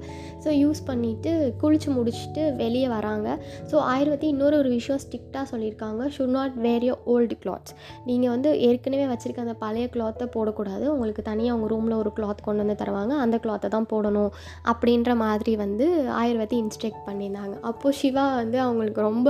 ஸோ 0.45 0.51
யூஸ் 0.63 0.81
பண்ணிவிட்டு 0.89 1.31
குளிச்சு 1.63 1.89
முடிச்சுட்டு 1.97 2.43
வெளியே 2.63 2.89
வராங்க. 2.97 3.29
ஸோ 3.71 3.77
ஆயுர்வேதி 3.93 4.27
இன்னொரு 4.35 4.57
ஒரு 4.63 4.71
விஷயம் 4.79 5.01
ஸ்ட்ரிக்டாக 5.05 5.45
சொல்லியிருக்காங்க. 5.53 6.03
Should 6.17 6.35
not 6.39 6.57
wear 6.67 6.87
your 6.89 7.03
old 7.15 7.37
clothes 7.43 7.75
நீங்கள் 8.09 8.33
வந்து 8.35 8.51
ஏற்கனவே 8.69 9.07
வச்சுருக்க 9.13 9.47
அந்த 9.47 9.57
பழைய 9.65 9.82
நிறைய 9.83 9.95
கிளாத்தை 9.95 10.27
போடக்கூடாது. 10.35 10.85
உங்களுக்கு 10.95 11.23
தனியாக 11.23 11.53
அவங்க 11.53 11.69
ரூமில் 11.75 12.01
ஒரு 12.03 12.11
கிளாத் 12.17 12.47
கொண்டு 12.47 12.63
வந்து 12.63 12.81
தருவாங்க. 12.83 13.15
அந்த 13.25 13.37
கிளாத்தை 13.45 13.69
தான் 13.75 13.89
போடணும் 13.93 14.33
அப்படின்ற 14.73 15.11
மாதிரி 15.25 15.53
வந்து 15.57 15.87
ஆயுர்வேதி 16.21 16.57
இன்ஸ்ட்ரக்ட் 16.63 17.07
பண்ணியிருந்தாங்க. 17.09 17.55
அப்போது 17.71 17.99
சிவா 18.01 18.27
வந்து 18.35 18.59
அவங்களுக்கு 18.67 19.01
ரொம்ப 19.01 19.29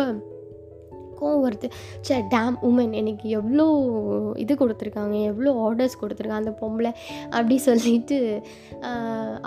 கோவம் 1.23 1.45
வருது. 1.47 1.69
சே 2.09 2.17
டேம் 2.35 2.57
உமன் 2.69 2.95
எனக்கு 3.01 3.27
எவ்வளோ 3.39 3.67
இது 4.45 4.53
கொடுத்துருக்காங்க 4.63 5.17
எவ்வளோ 5.31 5.53
ஆர்டர்ஸ் 5.67 6.01
கொடுத்துருக்காங்க 6.03 6.45
அந்த 6.45 6.55
பொம்பளை 6.63 6.93
அப்படி 7.37 7.57
சொல்லிட்டு 7.69 8.19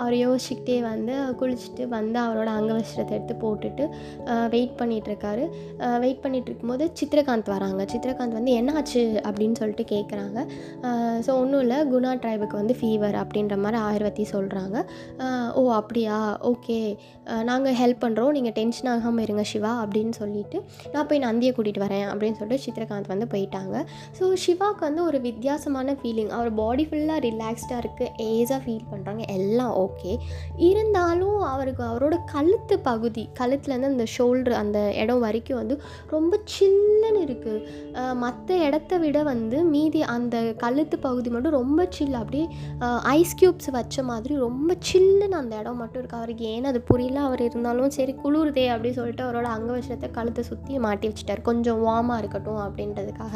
அவர் 0.02 0.14
யோசிச்சுக்கிட்டே 0.24 0.76
வந்து 0.90 1.14
குளிச்சுட்டு 1.40 1.84
வந்து 1.96 2.18
அவரோட 2.24 2.50
அங்கவஸ்திரத்தை 2.58 3.14
எடுத்து 3.18 3.34
போட்டுட்டு 3.44 3.84
வெயிட் 4.54 4.76
பண்ணிகிட்ருக்காரு 4.80 5.44
வெயிட் 6.04 6.22
பண்ணிட்டு 6.24 6.48
இருக்கும்போது 6.50 6.84
சித்ரகாந்த் 7.00 7.50
வராங்க. 7.54 7.82
சித்ரகாந்த் 7.92 8.38
வந்து 8.38 8.54
என்னாச்சு? 8.60 9.02
அப்படின்னு 9.26 9.58
சொல்லிட்டு 9.60 9.84
கேட்குறாங்க 9.94 10.38
ஸோ 11.26 11.30
ஒன்றும் 11.42 11.62
இல்லை 11.64 11.78
குணா 11.92 12.12
ட்ரைபுக்கு 12.22 12.56
வந்து 12.60 12.74
ஃபீவர் 12.80 13.16
அப்படின்ற 13.22 13.56
மாதிரி 13.64 13.78
ஆயுர்வதி 13.88 14.24
சொல்கிறாங்க 14.34 14.76
ஓ 15.60 15.62
அப்படியா? 15.80 16.16
ஓகே 16.52 16.78
நாங்கள் 17.50 17.76
ஹெல்ப் 17.80 18.02
பண்ணுறோம் 18.04 18.34
நீங்கள் 18.36 18.54
டென்ஷன் 18.58 18.90
ஆகாமல் 18.92 19.24
இருங்க 19.26 19.44
சிவா 19.52 19.72
அப்படின்னு 19.84 20.14
சொல்லிட்டு 20.22 20.58
நான் 20.92 21.08
போய் 21.10 21.24
நந்தியை 21.26 21.50
கூட்டிகிட்டு 21.52 21.64
வரேன் 21.84 22.06
அப்படின்னு 22.10 22.38
சொல்லிட்டு 22.40 22.64
சித்ரகாந்த் 22.66 23.12
வந்து 23.12 23.26
போயிட்டாங்க. 23.34 23.76
ஸோ 24.18 24.24
சிவாவுக்கு 24.44 24.84
வந்து 24.88 25.02
ஒரு 25.08 25.20
வித்தியாசமான 25.26 25.96
ஃபீலிங் 26.00 26.30
அவர் 26.36 26.50
பாடி 26.60 26.84
ஃபுல்லாக 26.88 27.20
ரிலாக்ஸ்டாக 27.28 27.82
இருக்குது 27.82 28.12
ஏஸாக 28.28 28.60
ஃபீல் 28.64 28.86
பண்ணுறாங்க 28.92 29.22
எல்லாம் 29.36 29.74
ஓகே 29.84 30.12
இருந்தாலும் 30.70 31.40
அவருக்கு 31.52 31.84
அவரோட 31.90 32.18
கழுத்து 32.34 32.78
பகுதி 32.90 33.24
கழுத்துலேருந்து 33.40 33.92
அந்த 33.92 34.06
ஷோல்டர் 34.16 34.56
அந்த 34.62 34.78
இடம் 35.02 35.24
வரைக்கும் 35.26 35.60
வந்து 35.62 35.76
ரொம்ப 36.14 36.40
சில்லுன்னு 36.54 37.22
இருக்குது 37.26 38.14
மற்ற 38.24 38.56
இடத்த 38.68 38.98
விட 39.04 39.18
வந்து 39.32 39.58
மீதி 39.74 40.00
அந்த 40.16 40.36
கழுத்து 40.62 40.96
பகுதி 41.06 41.28
மட்டும் 41.34 41.56
ரொம்ப 41.60 41.88
சில் 41.96 42.18
அப்படியே 42.22 42.46
ஐஸ் 43.16 43.36
க்யூப்ஸ் 43.40 43.70
வச்ச 43.78 44.02
மாதிரி 44.10 44.34
ரொம்ப 44.46 44.76
சில்லுன்னு 44.88 45.38
அந்த 45.40 45.54
இடம் 45.62 45.80
மட்டும் 45.82 46.00
இருக்குது 46.00 46.20
அவருக்கு 46.20 46.44
ஏன்னு 46.52 46.70
அது 46.72 46.80
புரியல? 46.90 47.18
அவர் 47.28 47.42
இருந்தாலும் 47.46 47.94
சரி 47.96 48.12
குளிருதே 48.22 48.66
அப்படின்னு 48.72 48.98
சொல்லிட்டு 49.00 49.24
அவரோட 49.26 49.48
அங்கவசத்தை 49.56 50.08
கழுத்தை 50.18 50.44
சுற்றி 50.50 50.78
மாட்டி 50.86 51.08
வச்சுட்டார். 51.08 51.42
கொஞ்சம் 51.48 51.80
வார்மாக 51.86 52.20
இருக்கட்டும் 52.22 52.60
அப்படின்றதுக்காக. 52.64 53.34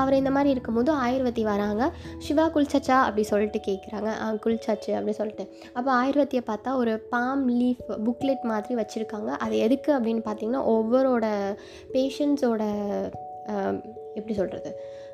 அவர் 0.00 0.18
இந்த 0.20 0.30
மாதிரி 0.36 0.50
இருக்கும்போது 0.54 0.90
ஆயுர்வதி 1.04 1.44
வராங்க. 1.50 1.82
சிவா 2.26 2.46
குளிச்சாச்சா 2.54 2.98
அப்படி 3.06 3.24
சொல்லிட்டு 3.32 3.60
கேட்குறாங்க 3.68 4.10
குளிச்சாச்சு 4.44 4.92
அப்படி 4.98 5.16
சொல்லிட்டு. 5.20 5.46
அப்போ 5.78 5.90
ஆயுர்வதியை 6.00 6.44
பார்த்தா 6.50 6.72
ஒரு 6.82 6.94
பாம் 7.14 7.44
லீஃப் 7.60 7.84
புக்லெட் 8.06 8.44
மாதிரி 8.52 8.80
வச்சுருக்காங்க. 8.80 9.30
அது 9.44 9.54
எதுக்கு 9.66 9.90
அப்படின்னு 9.98 10.22
பார்த்தீங்கன்னா 10.28 10.62
ஒவ்வொரோட 10.76 11.26
பேஷண்ட்ஸோட 11.94 12.62
எப்படி 14.18 14.34
சொல்கிறது 14.38 14.70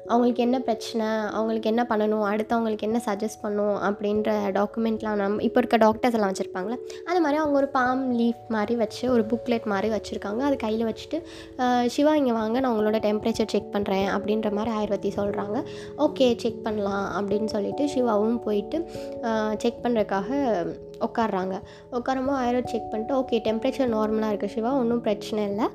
அவங்களுக்கு 0.09 0.43
என்ன 0.43 0.61
பிரச்சனை 0.61 1.07
அவங்களுக்கு 1.39 1.71
என்ன 1.71 1.87
பண்ணணும் 1.91 2.25
அடுத்தவங்களுக்கு 2.31 2.87
என்ன 2.89 3.03
சஜஸ்ட் 3.07 3.41
பண்ணும் 3.43 3.77
அப்படின்ற 3.83 4.33
டாக்குமெண்ட்லாம் 4.59 5.15
நம்ம 5.15 5.43
இப்போ 5.43 5.61
இருக்க 5.61 5.77
டாக்டர்ஸ் 5.77 6.17
எல்லாம் 6.19 6.33
வச்சுருப்பாங்களே 6.33 6.79
அது 7.07 7.21
மாதிரி 7.21 7.41
அவங்க 7.41 7.57
ஒரு 7.57 7.69
பாம் 7.69 8.05
லீஃப் 8.19 8.43
மாதிரி 8.49 8.77
வச்சு 8.77 9.05
ஒரு 9.11 9.25
புக்லெட் 9.31 9.65
மாதிரி 9.65 9.89
வச்சுருக்காங்க. 9.95 10.41
அது 10.41 10.57
கையில் 10.57 10.89
வச்சுட்டு 10.91 11.21
சிவா 11.87 12.15
இங்கே 12.15 12.33
வாங்க 12.33 12.61
நான் 12.61 12.73
உங்களோட 12.75 13.01
டெம்பரேச்சர் 13.07 13.53
செக் 13.55 13.73
பண்ணுறேன் 13.73 14.09
அப்படின்ற 14.17 14.51
மாதிரி 14.53 14.73
ஆயுர்வதி 14.77 15.13
சொல்கிறாங்க 15.17 15.59
ஓகே 16.07 16.29
செக் 16.37 16.63
பண்ணலாம் 16.63 17.07
அப்படின்னு 17.19 17.51
சொல்லிட்டு 17.57 17.87
சிவாவும் 17.89 18.43
போயிட்டு 18.43 18.79
செக் 19.59 19.83
பண்ணுறதுக்காக 19.85 20.31
உட்காடுறாங்க 21.07 21.57
உட்காரமோ 21.99 22.35
ஆயிரம் 22.43 22.69
செக் 22.73 22.91
பண்ணிட்டு 22.93 23.17
ஓகே 23.21 23.41
டெம்பரேச்சர் 23.49 23.93
நார்மலாக 23.97 24.33
இருக்குது 24.33 24.55
சிவா 24.57 24.73
ஒன்றும் 24.83 25.05
பிரச்சனை 25.09 25.43
இல்லை. 25.51 25.69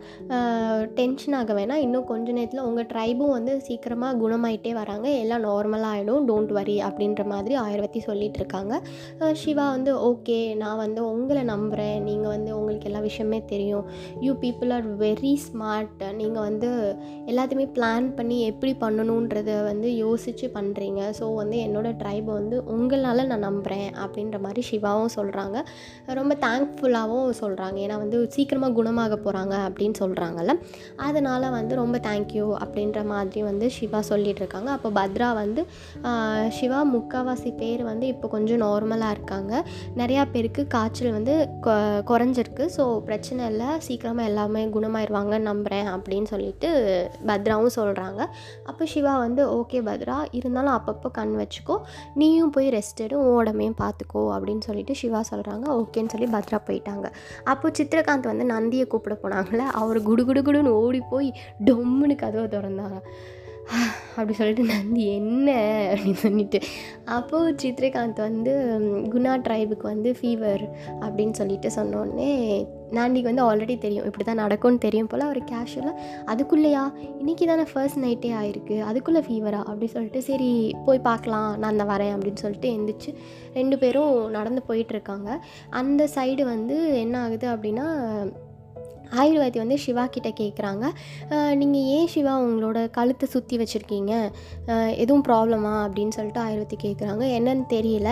டென்ஷன் 1.00 1.38
ஆக 1.42 1.54
வேணாம். 1.60 1.84
இன்னும் 1.88 2.08
கொஞ்ச 2.14 2.38
நேரத்தில் 2.40 2.66
உங்கள் 2.70 2.90
ட்ரைபும் 2.94 3.36
வந்து 3.38 3.56
சீக்கிரமாக 3.68 4.20
குணமாயிட்டே 4.24 4.74
வராங்க. 4.82 5.08
எல்லாம் 5.24 5.46
நார்மலாக 5.50 5.94
ஆகிடும் 5.94 6.28
டோன்ட் 6.32 6.56
வரி 6.60 6.78
அப்படின்ற 6.90 7.24
மாதிரி 7.36 7.56
ஆயிரத்தி 7.66 8.02
சொல்லிகிட்ருக்காங்க 8.10 8.52
இருக்காங்க. 8.54 9.34
சிவா 9.42 9.66
வந்து 9.76 9.92
ஓகே 10.10 10.38
நான் 10.62 10.82
வந்து 10.84 11.02
உங்களை 11.14 11.44
நம்புகிறேன் 11.52 12.04
நீங்கள் 12.08 12.34
வந்து 12.36 12.52
உங்களுக்கு 12.84 12.92
எல்லா 12.92 13.00
விஷயமே 13.00 13.40
தெரியும். 13.46 13.86
You 14.20 14.34
people 14.34 14.74
are 14.74 14.98
very 14.98 15.34
smart 15.46 16.14
நீங்கள் 16.14 16.42
வந்து 16.42 16.96
எல்லாத்தையுமே 17.26 17.66
பிளான் 17.74 18.16
பண்ணி 18.16 18.42
எப்படி 18.42 18.76
பண்ணணுன்றத 18.80 19.64
வந்து 19.64 19.96
யோசித்து 19.96 20.52
பண்ணுறீங்க 20.54 21.02
ஸோ 21.20 21.36
வந்து 21.36 21.58
என்னோடய 21.58 21.96
ட்ரைப் 22.04 22.24
வந்து 22.24 22.64
உங்களால் 22.66 23.28
நான் 23.28 23.40
நம்புகிறேன் 23.40 23.92
அப்படின்ற 23.96 24.40
மாதிரி 24.40 24.62
சிவாவும் 24.62 25.14
சொல்கிறாங்க 25.16 25.58
ரொம்ப 26.06 26.38
தேங்க்ஃபுல்லாகவும் 26.40 27.34
சொல்கிறாங்க 27.42 27.78
ஏன்னா 27.86 27.98
வந்து 27.98 28.32
சீக்கிரமாக 28.32 28.84
குணமாக 28.84 29.18
போகிறாங்க 29.26 29.56
அப்படின்னு 29.68 29.94
சொல்கிறாங்கல்ல 30.00 30.54
அதனால் 30.96 31.50
வந்து 31.50 31.76
ரொம்ப 31.76 31.98
தேங்க்யூ 31.98 32.46
அப்படின்ற 32.66 33.06
மாதிரி 33.06 33.44
வந்து 33.44 33.70
சிவா 33.70 34.02
சொல்லிகிட்ருக்காங்க 34.10 34.72
அப்போ 34.76 34.90
பத்ரா 35.00 35.34
வந்து 35.34 35.62
சிவா 36.50 36.80
முக்கால்வாசி 36.94 37.56
பேர் 37.58 37.84
வந்து 37.84 38.08
இப்போ 38.08 38.28
கொஞ்சம் 38.28 38.62
நார்மலாக 38.62 39.12
இருக்காங்க. 39.12 39.52
நிறையா 39.98 40.24
பேருக்கு 40.32 40.68
காய்ச்சல் 40.68 41.12
வந்து 41.12 41.34
கொ- 41.62 42.02
குறைஞ்சிருக்கு. 42.10 42.66
ஸோ 42.76 42.84
பிரச்சனை 43.08 43.42
இல்லை. 43.52 43.68
சீக்கிரமாக 43.86 44.30
எல்லாமே 44.30 44.62
குணமாயிருவாங்க 44.76 45.38
நம்புகிறேன் 45.48 45.90
அப்படின்னு 45.96 46.30
சொல்லிட்டு 46.32 46.70
பத்ராவும் 47.30 47.76
சொல்கிறாங்க 47.78 48.22
அப்போ 48.70 48.84
சிவா 48.94 49.14
வந்து 49.26 49.42
ஓகே 49.58 49.82
பத்ரா 49.90 50.18
இருந்தாலும் 50.40 50.76
அப்பப்போ 50.78 51.12
கண் 51.18 51.36
வச்சுக்கோ. 51.42 51.78
நீயும் 52.22 52.54
போய் 52.56 52.70
ரெஸ்ட் 52.78 53.04
எடு 53.06 53.18
உன் 53.24 53.38
உடம்பையும் 53.42 53.78
பார்த்துக்கோ 53.84 54.24
அப்படின்னு 54.38 54.66
சொல்லிட்டு 54.70 54.96
சிவா 55.02 55.22
சொல்கிறாங்க 55.32 55.68
ஓகேன்னு 55.80 56.14
சொல்லி 56.16 56.30
பத்ரா 56.36 56.60
போயிட்டாங்க. 56.70 57.08
அப்போ 57.54 57.70
சித்ரகாந்த் 57.80 58.32
வந்து 58.32 58.48
நந்தியை 58.56 58.88
கூப்பிட 58.96 59.18
போனாங்களே 59.24 59.68
அவர் 59.82 60.02
குடு 60.10 60.26
குடு 60.30 60.44
குடுன்னு 60.50 60.74
ஓடி 60.84 61.02
போய் 61.14 61.30
டொம்முன்னு 61.70 62.18
கதவை 62.26 62.48
திறந்தாங்க. 62.58 63.00
அப்படி 64.10 64.34
சொல்லிட்டு 64.34 64.64
நந்தி 64.64 65.16
என்ன? 65.16 65.52
அப்படின்னு 65.94 66.14
சொல்லிட்டு. 66.14 66.60
அப்போது 67.06 67.56
சித்ரகாந்த் 67.64 68.16
வந்து 68.16 68.78
குணா 69.10 69.42
ட்ரைபுக்கு 69.48 69.82
வந்து 69.82 70.16
ஃபீவர் 70.22 70.70
அப்படின்னு 71.02 71.32
சொல்லிட்டு 71.32 71.70
சொன்னோடனே 71.76 72.68
நாண்டிக்கு 72.92 73.34
வந்து 73.34 73.56
ஆல்ரெடி 73.56 73.78
தெரியும். 73.78 74.06
இப்படி 74.06 74.24
தான் 74.24 74.36
நடக்கும்னு 74.36 74.78
தெரியும் 74.78 75.08
போல் 75.08 75.20
அவர் 75.20 75.44
கேஷுவலாக 75.44 76.00
அதுக்குள்ளேயா? 76.26 76.94
இன்றைக்கி 77.22 77.46
தானே 77.46 77.64
ஃபர்ஸ்ட் 77.74 78.00
நைட்டே 78.00 78.32
ஆயிருக்கு. 78.42 78.82
அதுக்குள்ளே 78.82 79.20
ஃபீவரா 79.20 79.52
அப்படி 79.52 79.88
சொல்லிட்டு 79.88 80.22
சரி 80.22 80.76
போய் 80.86 81.00
பார்க்கலாம். 81.00 81.58
நான் 81.58 81.76
தான் 81.76 82.00
வரேன். 82.00 82.18
அப்படின்னு 82.18 82.36
சொல்லிட்டு 82.36 82.70
எந்திரிச்சு 82.70 83.16
ரெண்டு 83.54 83.78
பேரும் 83.78 84.30
நடந்து 84.30 84.62
போயிட்டுருக்காங்க 84.70 85.38
அந்த 85.70 86.08
சைடு 86.16 86.44
வந்து 86.44 87.00
என்ன 87.00 87.22
ஆகுது 87.22 87.48
அப்படின்னா 87.48 87.86
ஆயுர்வேதி 89.22 89.58
வந்து 89.64 89.78
சிவா 89.86 90.04
கிட்டே 90.16 90.32
கேட்குறாங்க 90.42 90.86
நீங்கள் 91.62 91.86
ஏன் 91.96 92.10
சிவா 92.14 92.34
உங்களோட 92.46 92.80
கழுத்தை 92.98 93.28
சுற்றி 93.34 93.56
வச்சுருக்கீங்க? 93.62 94.14
எதுவும் 95.04 95.24
ப்ராப்ளமா 95.28 95.74
அப்படின்னு 95.86 96.16
சொல்லிட்டு 96.18 96.42
ஆயுர்வேதி 96.46 96.78
கேட்குறாங்க 96.86 97.24
என்னன்னு 97.38 97.66
தெரியல. 97.76 98.10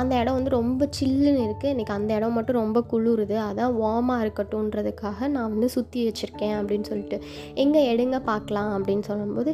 அந்த 0.00 0.12
இடம் 0.22 0.36
வந்து 0.38 0.52
ரொம்ப 0.58 0.88
சில்லுன்னு 0.98 1.42
இருக்குது 1.46 1.72
எனக்கு 1.74 1.94
அந்த 1.98 2.10
இடம் 2.18 2.36
மட்டும் 2.38 2.60
ரொம்ப 2.62 2.82
குளிருது. 2.92 3.36
அதான் 3.48 3.74
வார்மாக 3.82 4.24
இருக்கட்டும்ன்றதுக்காக 4.26 5.28
நான் 5.34 5.52
வந்து 5.54 5.70
சுற்றி 5.76 6.00
வச்சுருக்கேன் 6.08 6.56
அப்படின்னு 6.60 6.88
சொல்லிட்டு. 6.92 7.18
எங்கே 7.64 7.82
எடுங்க 7.92 8.20
பார்க்கலாம் 8.30 8.70
அப்படின்னு 8.76 9.06
சொல்லும்போது 9.10 9.50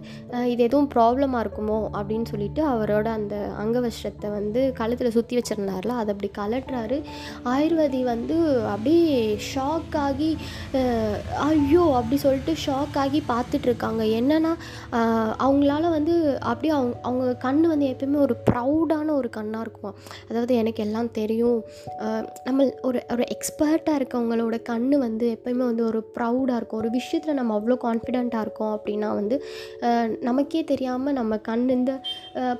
இது 0.52 0.60
எதுவும் 0.68 0.90
ப்ராப்ளமாக 0.94 1.44
இருக்குமோ? 1.46 1.80
அப்படின்னு 1.98 2.26
சொல்லிட்டு 2.32 2.62
அவரோட 2.74 3.06
அந்த 3.18 3.34
அங்கவஸ்திரத்தை 3.62 4.28
வந்து 4.38 4.60
கழுத்தில் 4.78 5.14
சுற்றி 5.16 5.34
வச்சுருந்தார்ல 5.38 5.94
அதை 6.00 6.10
அப்படி 6.14 6.30
கலட்டுறாரு 6.40 6.98
ஆயுர்வேதி 7.54 8.00
வந்து 8.12 8.36
அப்படியே 8.72 9.18
ஷாக் 9.50 9.96
ஆகி 10.06 10.30
ஐயோ 11.46 11.82
அப்படி 11.98 12.16
சொல்லிட்டு 12.24 12.52
ஷாக் 12.64 12.96
ஆகி 13.02 13.20
பார்த்துட்ருக்காங்க. 13.32 14.02
என்னென்னா 14.18 14.52
அவங்களால 15.44 15.82
வந்து 15.96 16.14
அப்படியே 16.50 16.72
அவங்க 16.78 16.94
அவங்க 17.08 17.34
கண் 17.46 17.62
வந்து 17.72 17.86
எப்பயுமே 17.92 18.18
ஒரு 18.26 18.36
ப்ரௌடான 18.50 19.08
ஒரு 19.20 19.28
கண்ணாக 19.38 19.64
இருக்கும்? 19.66 19.94
அதாவது 20.28 20.52
எனக்கு 20.62 20.82
எல்லாம் 20.86 21.10
தெரியும். 21.20 21.60
நம்ம 22.46 22.68
ஒரு 22.88 23.00
ஒரு 23.14 23.24
எக்ஸ்பர்ட்டாக 23.36 23.98
இருக்கவங்களோட 24.00 24.56
கண் 24.70 24.88
வந்து 25.06 25.26
எப்பயுமே 25.36 25.64
வந்து 25.70 25.84
ஒரு 25.90 26.02
ப்ரௌடாக 26.16 26.58
இருக்கும். 26.60 26.82
ஒரு 26.82 26.90
விஷயத்தில் 26.98 27.38
நம்ம 27.40 27.52
அவ்வளோ 27.58 27.78
கான்ஃபிடெண்ட்டாக 27.86 28.46
இருக்கோம் 28.46 28.74
அப்படின்னா 28.76 29.10
வந்து 29.20 29.38
நமக்கே 30.28 30.62
தெரியாமல் 30.72 31.18
நம்ம 31.20 31.38
கண் 31.50 31.66
இந்த 31.76 31.92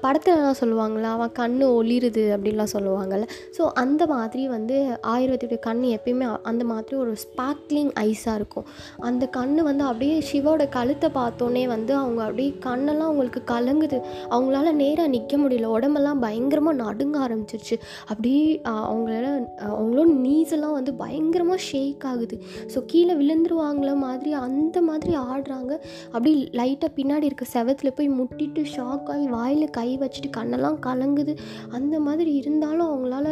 படத்துலலாம் 0.05 0.61
சொல்லுவாங்களா 0.63 1.11
அவன் 1.17 1.35
கண் 1.41 1.59
ஒளிருது 1.79 2.25
அப்படின்லாம் 2.35 2.73
சொல்லுவாங்கள்ல 2.77 3.27
ஸோ 3.57 3.63
அந்த 3.83 4.03
மாதிரி 4.13 4.43
வந்து 4.57 4.77
ஆயுர்வேதியோட 5.15 5.57
கண் 5.69 5.83
எப்பயுமே 5.97 6.27
அந்த 6.51 6.63
மாதிரி 6.71 6.95
ஒரு 7.05 7.13
ஸ்பார்க்லிங் 7.25 7.93
ஐஸாக 8.09 8.39
இருக்கும். 8.41 8.67
அந்த 9.09 9.25
கண் 9.37 9.55
வந்து 9.69 9.85
அப்படியே 9.91 10.17
சிவோட 10.31 10.63
கழுத்தை 10.77 11.11
பார்த்தோன்னே 11.19 11.65
வந்து 11.75 11.93
அவங்க 12.03 12.21
அப்படியே 12.29 12.51
கண்ணெல்லாம் 12.67 13.09
அவங்களுக்கு 13.11 13.43
கலங்குது. 13.53 13.99
அவங்களால 14.35 14.73
நேராக 14.83 15.13
நிற்க 15.15 15.35
முடியல. 15.43 15.73
உடம்பெல்லாம் 15.77 16.23
பயங்கரமாக 16.27 16.81
நடுங்க 16.85 17.19
ஆரம்பிச்சிருச்சு. 17.27 17.79
அப்படியே 18.11 18.45
அவங்களால 18.89 19.27
அவங்களோட 19.75 20.09
knees 20.23 20.51
எல்லாம் 20.57 20.77
வந்து 20.79 20.93
பயங்கரமாக 21.03 21.61
ஷேக் 21.69 22.05
ஆகுது. 22.13 22.37
ஸோ 22.73 22.79
கீழே 22.93 23.15
விழுந்துருவாங்கள 23.21 23.91
மாதிரி 24.07 24.33
அந்த 24.47 24.77
மாதிரி 24.89 25.13
ஆடுறாங்க. 25.29 25.73
அப்படி 26.15 26.33
லைட்டாக 26.61 26.91
பின்னாடி 26.99 27.29
இருக்க 27.31 27.47
செவத்தில் 27.55 27.97
போய் 27.99 28.11
முட்டிட்டு 28.19 28.63
ஷாக் 28.75 29.09
ஆகி 29.15 29.27
வாயில் 29.37 29.67
கை 29.79 29.89
வச்சுட்டு 30.03 30.31
கண்ணெல்லாம் 30.39 30.79
கலங்குது. 30.89 31.35
அந்த 31.79 31.95
மாதிரி 32.07 32.33
இருந்தாலும் 32.43 32.89
அவங்களால 32.91 33.27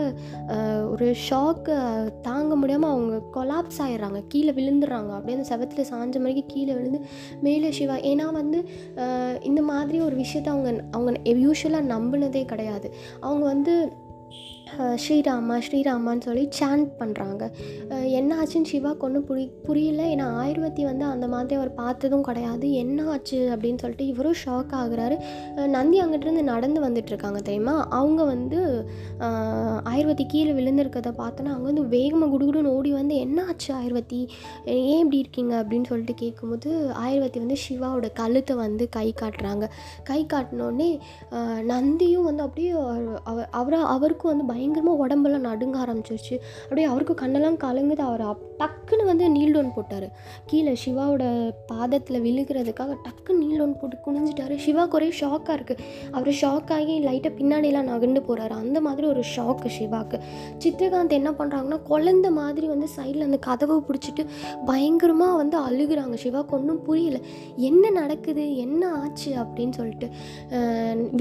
ஒரு 0.92 1.06
ஷாக்கை 1.28 1.76
தாங்க 2.28 2.52
முடியாமல் 2.62 2.92
அவங்க 2.94 3.14
கொலாப்ஸ் 3.36 3.80
ஆயிடுறாங்க. 3.84 4.20
கீழே 4.32 4.52
விழுந்துடுறாங்க. 4.62 5.12
அப்படியே 5.18 5.38
அந்த 5.38 5.48
செவத்தில் 5.50 5.88
சாஞ்ச 5.92 6.22
மாதிரி 6.26 6.44
கீழே 6.46 6.72
விழுந்து 6.72 7.00
மேலே 7.40 7.72
சிவா. 7.72 7.96
ஏன்னா 8.12 8.26
வந்து 8.32 8.60
இந்த 9.50 9.62
மாதிரி 9.62 10.00
ஒரு 10.00 10.16
விஷயத்த 10.16 10.48
அவங்க 10.54 10.72
அவங்க 10.90 11.12
யூஸ்வலாக 11.46 11.90
நம்பினதே 11.94 12.44
கிடையாது. 12.44 12.88
அவங்க 13.20 13.44
வந்து 13.46 13.74
ஸ்ரீராமா 15.02 15.56
ஸ்ரீராமான்னு 15.66 16.26
சொல்லி 16.28 16.44
சாண்ட் 16.58 16.88
பண்ணுறாங்க 17.00 17.42
என்ன 18.18 18.30
ஆச்சுன்னு 18.40 18.70
சிவாக்கு 18.72 19.04
ஒன்றும் 19.06 19.26
புரி 19.28 19.44
புரியல. 19.66 20.02
ஏன்னா 20.12 20.26
ஆயுர்வதி 20.42 20.82
வந்து 20.88 21.04
அந்த 21.04 21.26
மாதிரி 21.32 21.54
அவர் 21.58 21.72
பார்த்ததும் 21.80 22.24
கிடையாது. 22.28 22.66
என்ன 22.82 23.04
ஆச்சு 23.12 23.38
அப்படின்னு 23.54 23.80
சொல்லிட்டு 23.82 24.06
இவரும் 24.12 24.38
ஷாக் 24.42 24.72
ஆகுறாரு. 24.80 25.16
நந்தி 25.76 25.98
அங்கிட்டிருந்து 26.02 26.44
நடந்து 26.52 26.80
வந்துட்டுருக்காங்க 26.86 27.40
தெரியுமா? 27.48 27.74
அவங்க 27.98 28.22
வந்து 28.32 28.60
ஆயுர்வதி 29.92 30.26
கீழே 30.32 30.52
விழுந்திருக்கிறத 30.58 31.12
பார்த்தோன்னா 31.22 31.52
அவங்க 31.54 31.68
வந்து 31.70 31.86
வேகமாக 31.96 32.30
குடுகுடுன்னு 32.34 32.74
ஓடி 32.76 32.92
வந்து 32.92 33.16
என்ன 33.24 33.44
ஆச்சு 33.48 33.70
ஆயுர்வதி 33.78 34.20
ஏன் 34.74 35.00
இப்படி 35.02 35.22
இருக்கீங்க? 35.24 35.54
அப்படின்னு 35.62 35.90
சொல்லிட்டு 35.90 36.16
கேட்கும்போது 36.22 36.70
ஆயுர்வதி 37.04 37.38
வந்து 37.44 37.58
சிவாவோட 37.66 38.10
கழுத்தை 38.22 38.56
வந்து 38.64 38.86
கை 38.98 39.08
காட்டுறாங்க. 39.20 39.64
கை 40.10 40.20
காட்டினோடனே 40.32 40.90
நந்தியும் 41.72 42.28
வந்து 42.30 42.44
அப்படியே 42.46 42.72
அவர் 43.30 43.48
அவரை 43.60 43.80
அவருக்கும் 43.94 44.32
வந்து 44.32 44.48
பயங்கரமாக 44.62 45.02
உடம்பெல்லாம் 45.04 45.46
நடுங்க 45.48 45.76
ஆரம்பிச்சிருச்சு. 45.84 46.36
அப்படியே 46.62 46.86
அவருக்கு 46.90 47.14
கண்ணெல்லாம் 47.20 47.56
கலங்குது. 47.64 48.02
அவர் 48.08 48.22
அப் 48.32 48.42
டக்குன்னு 48.60 49.04
வந்து 49.04 49.24
நீல் 49.36 49.54
டவுன் 49.54 49.72
போட்டார். 49.76 50.06
கீழே 50.50 50.72
சிவாவோட 50.84 51.24
பாதத்தில் 51.70 52.18
விழுகிறதுக்காக 52.26 52.92
டக்குன்னு 53.06 53.40
நீல் 53.42 53.76
போட்டு 53.80 53.96
குனிஞ்சிட்டாரு. 54.06 54.56
சிவாவுக்கு 54.64 54.96
ஒரே 54.98 55.08
ஷாக்காக 55.20 55.56
இருக்குது 55.58 55.84
அவர் 56.16 56.30
ஷாக் 56.42 56.70
ஆகி 56.76 56.94
லைட்டாக 57.06 57.32
பின்னாடிலாம் 57.38 57.88
நகர்ந்து 57.90 58.22
போகிறாரு 58.28 58.54
அந்த 58.62 58.80
மாதிரி 58.86 59.06
ஒரு 59.12 59.22
ஷாக்கு 59.34 59.70
சிவாக்கு 59.78 60.18
சித்திரகாந்த் 60.64 61.16
என்ன 61.18 61.32
பண்ணுறாங்கன்னா 61.40 61.78
குழந்த 61.90 62.30
மாதிரி 62.38 62.66
வந்து 62.74 62.88
சைடில் 62.96 63.26
அந்த 63.28 63.40
கதவை 63.48 63.78
பிடிச்சிட்டு 63.88 64.24
பயங்கரமாக 64.70 65.40
வந்து 65.42 65.58
அழுகுறாங்க. 65.68 66.16
சிவாவுக்கு 66.24 66.56
ஒன்றும் 66.58 66.82
புரியல. 66.88 67.18
என்ன 67.70 67.90
நடக்குது? 68.00 68.46
என்ன 68.66 68.82
ஆச்சு? 69.00 69.30
அப்படின்னு 69.42 69.76
சொல்லிட்டு 69.80 70.08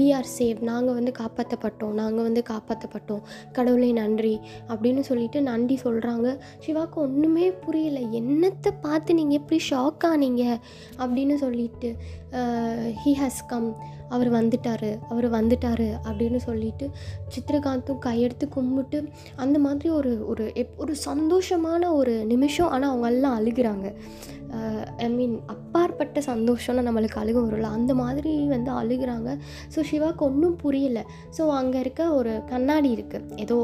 வி 0.00 0.08
ஆர் 0.18 0.30
சேவ் 0.38 0.60
நாங்கள் 0.70 0.96
வந்து 0.98 1.12
காப்பாற்றப்பட்டோம் 1.20 1.98
நாங்கள் 2.02 2.26
வந்து 2.28 2.42
காப்பாற்றப்பட்டோம் 2.52 3.22
கடவுளே 3.52 3.92
நன்றி 3.92 4.40
அப்படின்னு 4.68 5.00
சொல்லிட்டு 5.00 5.42
நன்றி 5.42 5.78
சொல்கிறாங்க 5.84 6.38
சிவாக்கு 6.66 6.94
ஒன்றுமே 6.94 7.50
புரியல. 7.52 7.98
என்னத்தை 7.98 8.72
பார்த்து 8.80 9.14
நீங்கள் 9.14 9.38
எப்படி 9.38 9.60
ஷாக் 9.70 10.04
ஆனீங்க? 10.04 10.60
அப்படின்னு 10.98 11.34
சொல்லிட்டு 11.34 11.96
ஹி 13.02 13.12
ஹாஸ் 13.20 13.40
கம் 13.46 13.76
அவர் 14.08 14.30
வந்துட்டார் 14.32 14.98
அவர் 15.08 15.26
வந்துட்டார் 15.30 15.86
அப்படின்னு 16.08 16.36
சொல்லிட்டு 16.36 16.90
சித்திரகாந்தும் 17.34 18.02
கையெடுத்து 18.06 18.48
கும்பிட்டு 18.48 19.08
அந்த 19.36 19.58
மாதிரி 19.58 19.90
ஒரு 19.90 20.26
ஒரு 20.26 20.52
எப் 20.54 20.74
ஒரு 20.76 20.94
சந்தோஷமான 21.08 21.92
ஒரு 21.92 22.14
நிமிஷம். 22.24 22.68
ஆனால் 22.68 22.90
அவங்க 22.90 23.08
எல்லாம் 23.08 23.36
ஐ 24.96 25.06
மீன் 25.08 25.34
அப்பாற்பட்ட 25.46 26.20
சந்தோஷம்னு 26.20 26.82
நம்மளுக்கு 26.88 27.18
அழுக 27.20 27.38
வரும்ல 27.44 27.68
அந்த 27.76 27.94
மாதிரி 27.94 28.32
வந்து 28.46 28.70
அழுகுறாங்க. 28.80 29.30
ஸோ 29.74 29.80
சிவாக்கு 29.90 30.22
ஒன்றும் 30.28 30.56
புரியலை. 30.62 31.02
ஸோ 31.36 31.42
அங்கே 31.48 31.78
இருக்க 31.80 32.02
ஒரு 32.14 32.32
கண்ணாடி 32.50 32.90
இருக்குது 32.96 33.36
ஏதோ 33.36 33.56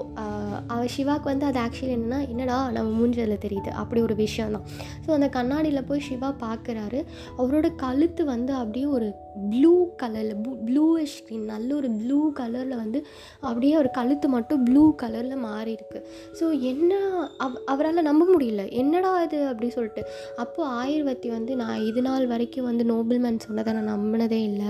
அவ 0.66 0.80
சிவாக்கு 0.96 1.22
வந்து 1.22 1.46
அது 1.46 1.60
ஆக்சுவலி 1.60 1.94
என்னென்னா 1.96 2.20
என்னடா 2.28 2.70
நம்ம 2.70 2.88
மூஞ்சதில் 2.98 3.42
தெரியுது. 3.44 3.68
அப்படி 3.68 4.00
ஒரு 4.00 4.14
விஷயம் 4.14 4.52
தான் 4.52 4.64
ஸோ 5.06 5.10
அந்த 5.10 5.28
கண்ணாடியில் 5.28 5.84
போய் 5.84 6.06
சிவா 6.08 6.34
பார்க்குறாரு 6.40 7.04
அவரோட 7.38 7.74
கழுத்து 7.74 8.24
வந்து 8.24 8.54
அப்படியே 8.58 8.84
ஒரு 8.84 9.14
ப்ளூ 9.50 9.88
கலரில் 10.02 10.34
ப்ளூயிஷ் 10.66 11.16
ஸ்க்ரீன் 11.18 11.44
நல்ல 11.44 11.74
ஒரு 11.74 11.90
ப்ளூ 11.90 12.32
கலரில் 12.32 12.76
வந்து 12.76 13.06
அப்படியே 13.40 13.76
ஒரு 13.76 13.90
கழுத்து 13.90 14.28
மட்டும் 14.28 14.62
ப்ளூ 14.62 14.94
கலரில் 15.02 15.36
மாறி 15.36 15.72
இருக்கு. 15.72 16.08
ஸோ 16.40 16.60
என்ன 16.60 16.94
அவ 17.38 17.60
அவரால் 17.64 18.02
நம்ப 18.02 18.26
முடியல. 18.38 18.70
என்னடா 18.70 19.22
இது 19.22 19.46
அப்படி 19.46 19.70
சொல்லிட்டு. 19.70 20.04
அப்போது 20.36 20.70
ஆயுர்வத்தி 20.70 21.28
வந்து 21.28 21.56
நான் 21.56 21.84
இது 21.84 22.02
நாள் 22.02 22.26
வரைக்கும் 22.26 22.64
வந்து 22.64 22.84
நோபல்மேன் 22.84 23.38
சொன்னதை 23.38 23.72
நான் 23.72 23.88
நம்பினதே 23.88 24.42
இல்லை. 24.42 24.66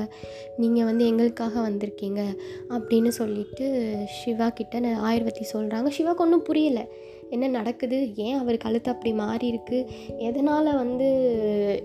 நீங்கள் 0.56 0.84
வந்து 0.84 1.06
எங்களுக்காக 1.06 1.70
வந்திருக்கீங்க 1.70 2.38
அப்படின்னு 2.68 3.08
சொல்லிட்டு 3.08 3.96
சிவா 4.24 4.48
கிட்ட 4.48 4.80
ந- 4.80 4.98
ஆயுர்வதி 4.98 5.44
சொல்கிறாங்க 5.52 5.90
சிவாக்கு 5.98 6.16
ஒன்றும் 6.16 6.44
புரியலை. 6.48 6.86
என்ன 7.30 7.46
நடக்குது? 7.48 7.98
ஏன் 8.14 8.38
அவர் 8.38 8.56
கழுத்து 8.56 8.90
அப்படி 8.90 9.12
மாறி 9.12 9.46
இருக்கு? 9.46 9.78
எதனால் 10.18 10.70
வந்து 10.74 11.08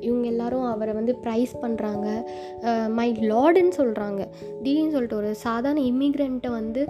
இவங்க 0.02 0.26
எல்லாரும் 0.28 0.66
அவரை 0.66 0.94
வந்து 0.94 1.16
ப்ரைஸ் 1.24 1.54
பண்ணுறாங்க 1.62 2.08
மை 2.90 3.08
லார்டுன்னு 3.32 3.74
சொல்கிறாங்க 3.78 4.22
திடீர்னு 4.64 4.92
சொல்லிட்டு 4.92 5.16
ஒரு 5.16 5.36
சாதாரண 5.36 5.82
இமிக்ரெண்ட்டை 5.82 6.52
வந்து 6.52 6.82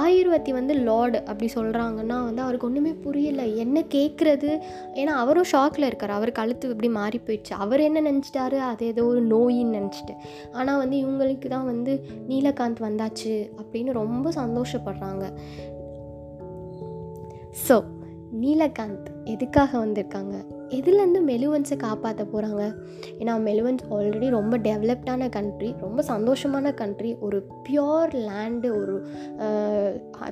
ஆயுர்வத்தி 0.00 0.50
வந்து 0.50 0.74
லார்டு 0.74 1.18
அப்படி 1.24 1.50
சொல்கிறாங்கன்னா 1.54 2.18
வந்து 2.24 2.42
அவருக்கு 2.42 2.66
ஒன்றுமே 2.66 2.92
புரியல. 3.06 3.42
என்ன 3.64 3.84
கேட்குறது 3.96 4.50
ஏன்னா 4.94 5.14
அவரும் 5.22 5.50
ஷாக்கில் 5.52 5.88
இருக்கார். 5.90 6.10
அவர் 6.10 6.32
கழுத்து 6.32 6.68
இப்படி 6.68 6.88
மாறி 6.88 7.20
போயிடுச்சு. 7.26 7.54
அவர் 7.64 7.80
என்ன 7.80 8.02
நினச்சிட்டாரு? 8.10 8.58
அது 8.70 8.86
ஏதோ 8.86 9.04
ஒரு 9.04 9.22
நோயின்னு 9.26 9.76
நினச்சிட்டு. 9.78 10.16
ஆனால் 10.52 10.78
வந்து 10.78 10.96
இவங்களுக்கு 10.96 11.48
தான் 11.48 11.64
வந்து 11.64 11.92
நீலகாந்த் 12.28 12.86
வந்தாச்சு 12.88 13.34
அப்படின்னு 13.60 13.92
ரொம்ப 13.92 14.30
சந்தோஷப்படுறாங்க. 14.30 15.24
ஸோ 17.66 17.76
நீலகாந்த் 18.40 19.08
எதுக்காக 19.24 19.86
வந்திருக்காங்க? 19.86 20.34
எதுலேருந்து 20.68 21.20
மெலுவன்ஸை 21.26 21.76
காப்பாற்ற 21.76 22.24
போகிறாங்க 22.24 22.64
ஏன்னா 23.18 23.34
மெலுவன்ஸ் 23.46 23.84
ஆல்ரெடி 23.90 24.28
ரொம்ப 24.28 24.58
டெவலப்டான 24.58 25.28
கண்ட்ரி 25.28 25.74
ரொம்ப 25.80 26.02
சந்தோஷமான 26.02 26.74
கண்ட்ரி 26.74 27.14
ஒரு 27.14 27.46
பியோர் 27.68 28.12
லேண்டு 28.28 28.70
ஒரு 28.80 29.06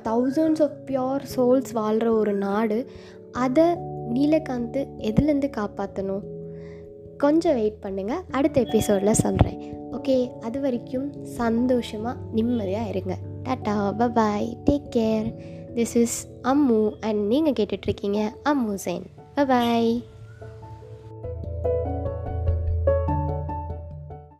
தௌசண்ட்ஸ் 0.03 0.61
ஆஃப் 0.61 0.77
பியோர் 0.85 1.25
சோல்ஸ் 1.35 1.73
வாழ்கிற 1.73 2.13
ஒரு 2.13 2.33
நாடு. 2.33 2.89
அதை 3.31 3.63
நீலகாந்த் 4.13 4.79
எதுலேருந்து 4.97 5.49
காப்பாற்றணும் 5.57 6.25
கொஞ்சம் 7.17 7.53
வெயிட் 7.53 7.83
பண்ணுங்கள் 7.83 8.23
அடுத்த 8.31 8.61
எபிசோடில் 8.61 9.13
சொல்கிறேன் 9.13 9.61
ஓகே 9.91 10.39
அது 10.39 10.61
வரைக்கும் 10.61 11.23
சந்தோஷமாக 11.23 12.19
நிம்மதியாக 12.31 12.89
இருங்க. 12.89 13.17
Tata 13.43 13.75
bye bye 13.97 14.53
take 14.65 14.89
care 14.95 15.57
this 15.79 15.95
is 15.95 16.27
Ammu 16.43 16.79
and 16.99 17.21
நீங்கள் 17.25 17.53
கேட்டுட்ருக்கீங்க 17.53 18.21
அம்மு 18.43 18.73
சென் 18.73 19.05
பபாய் 19.35 19.91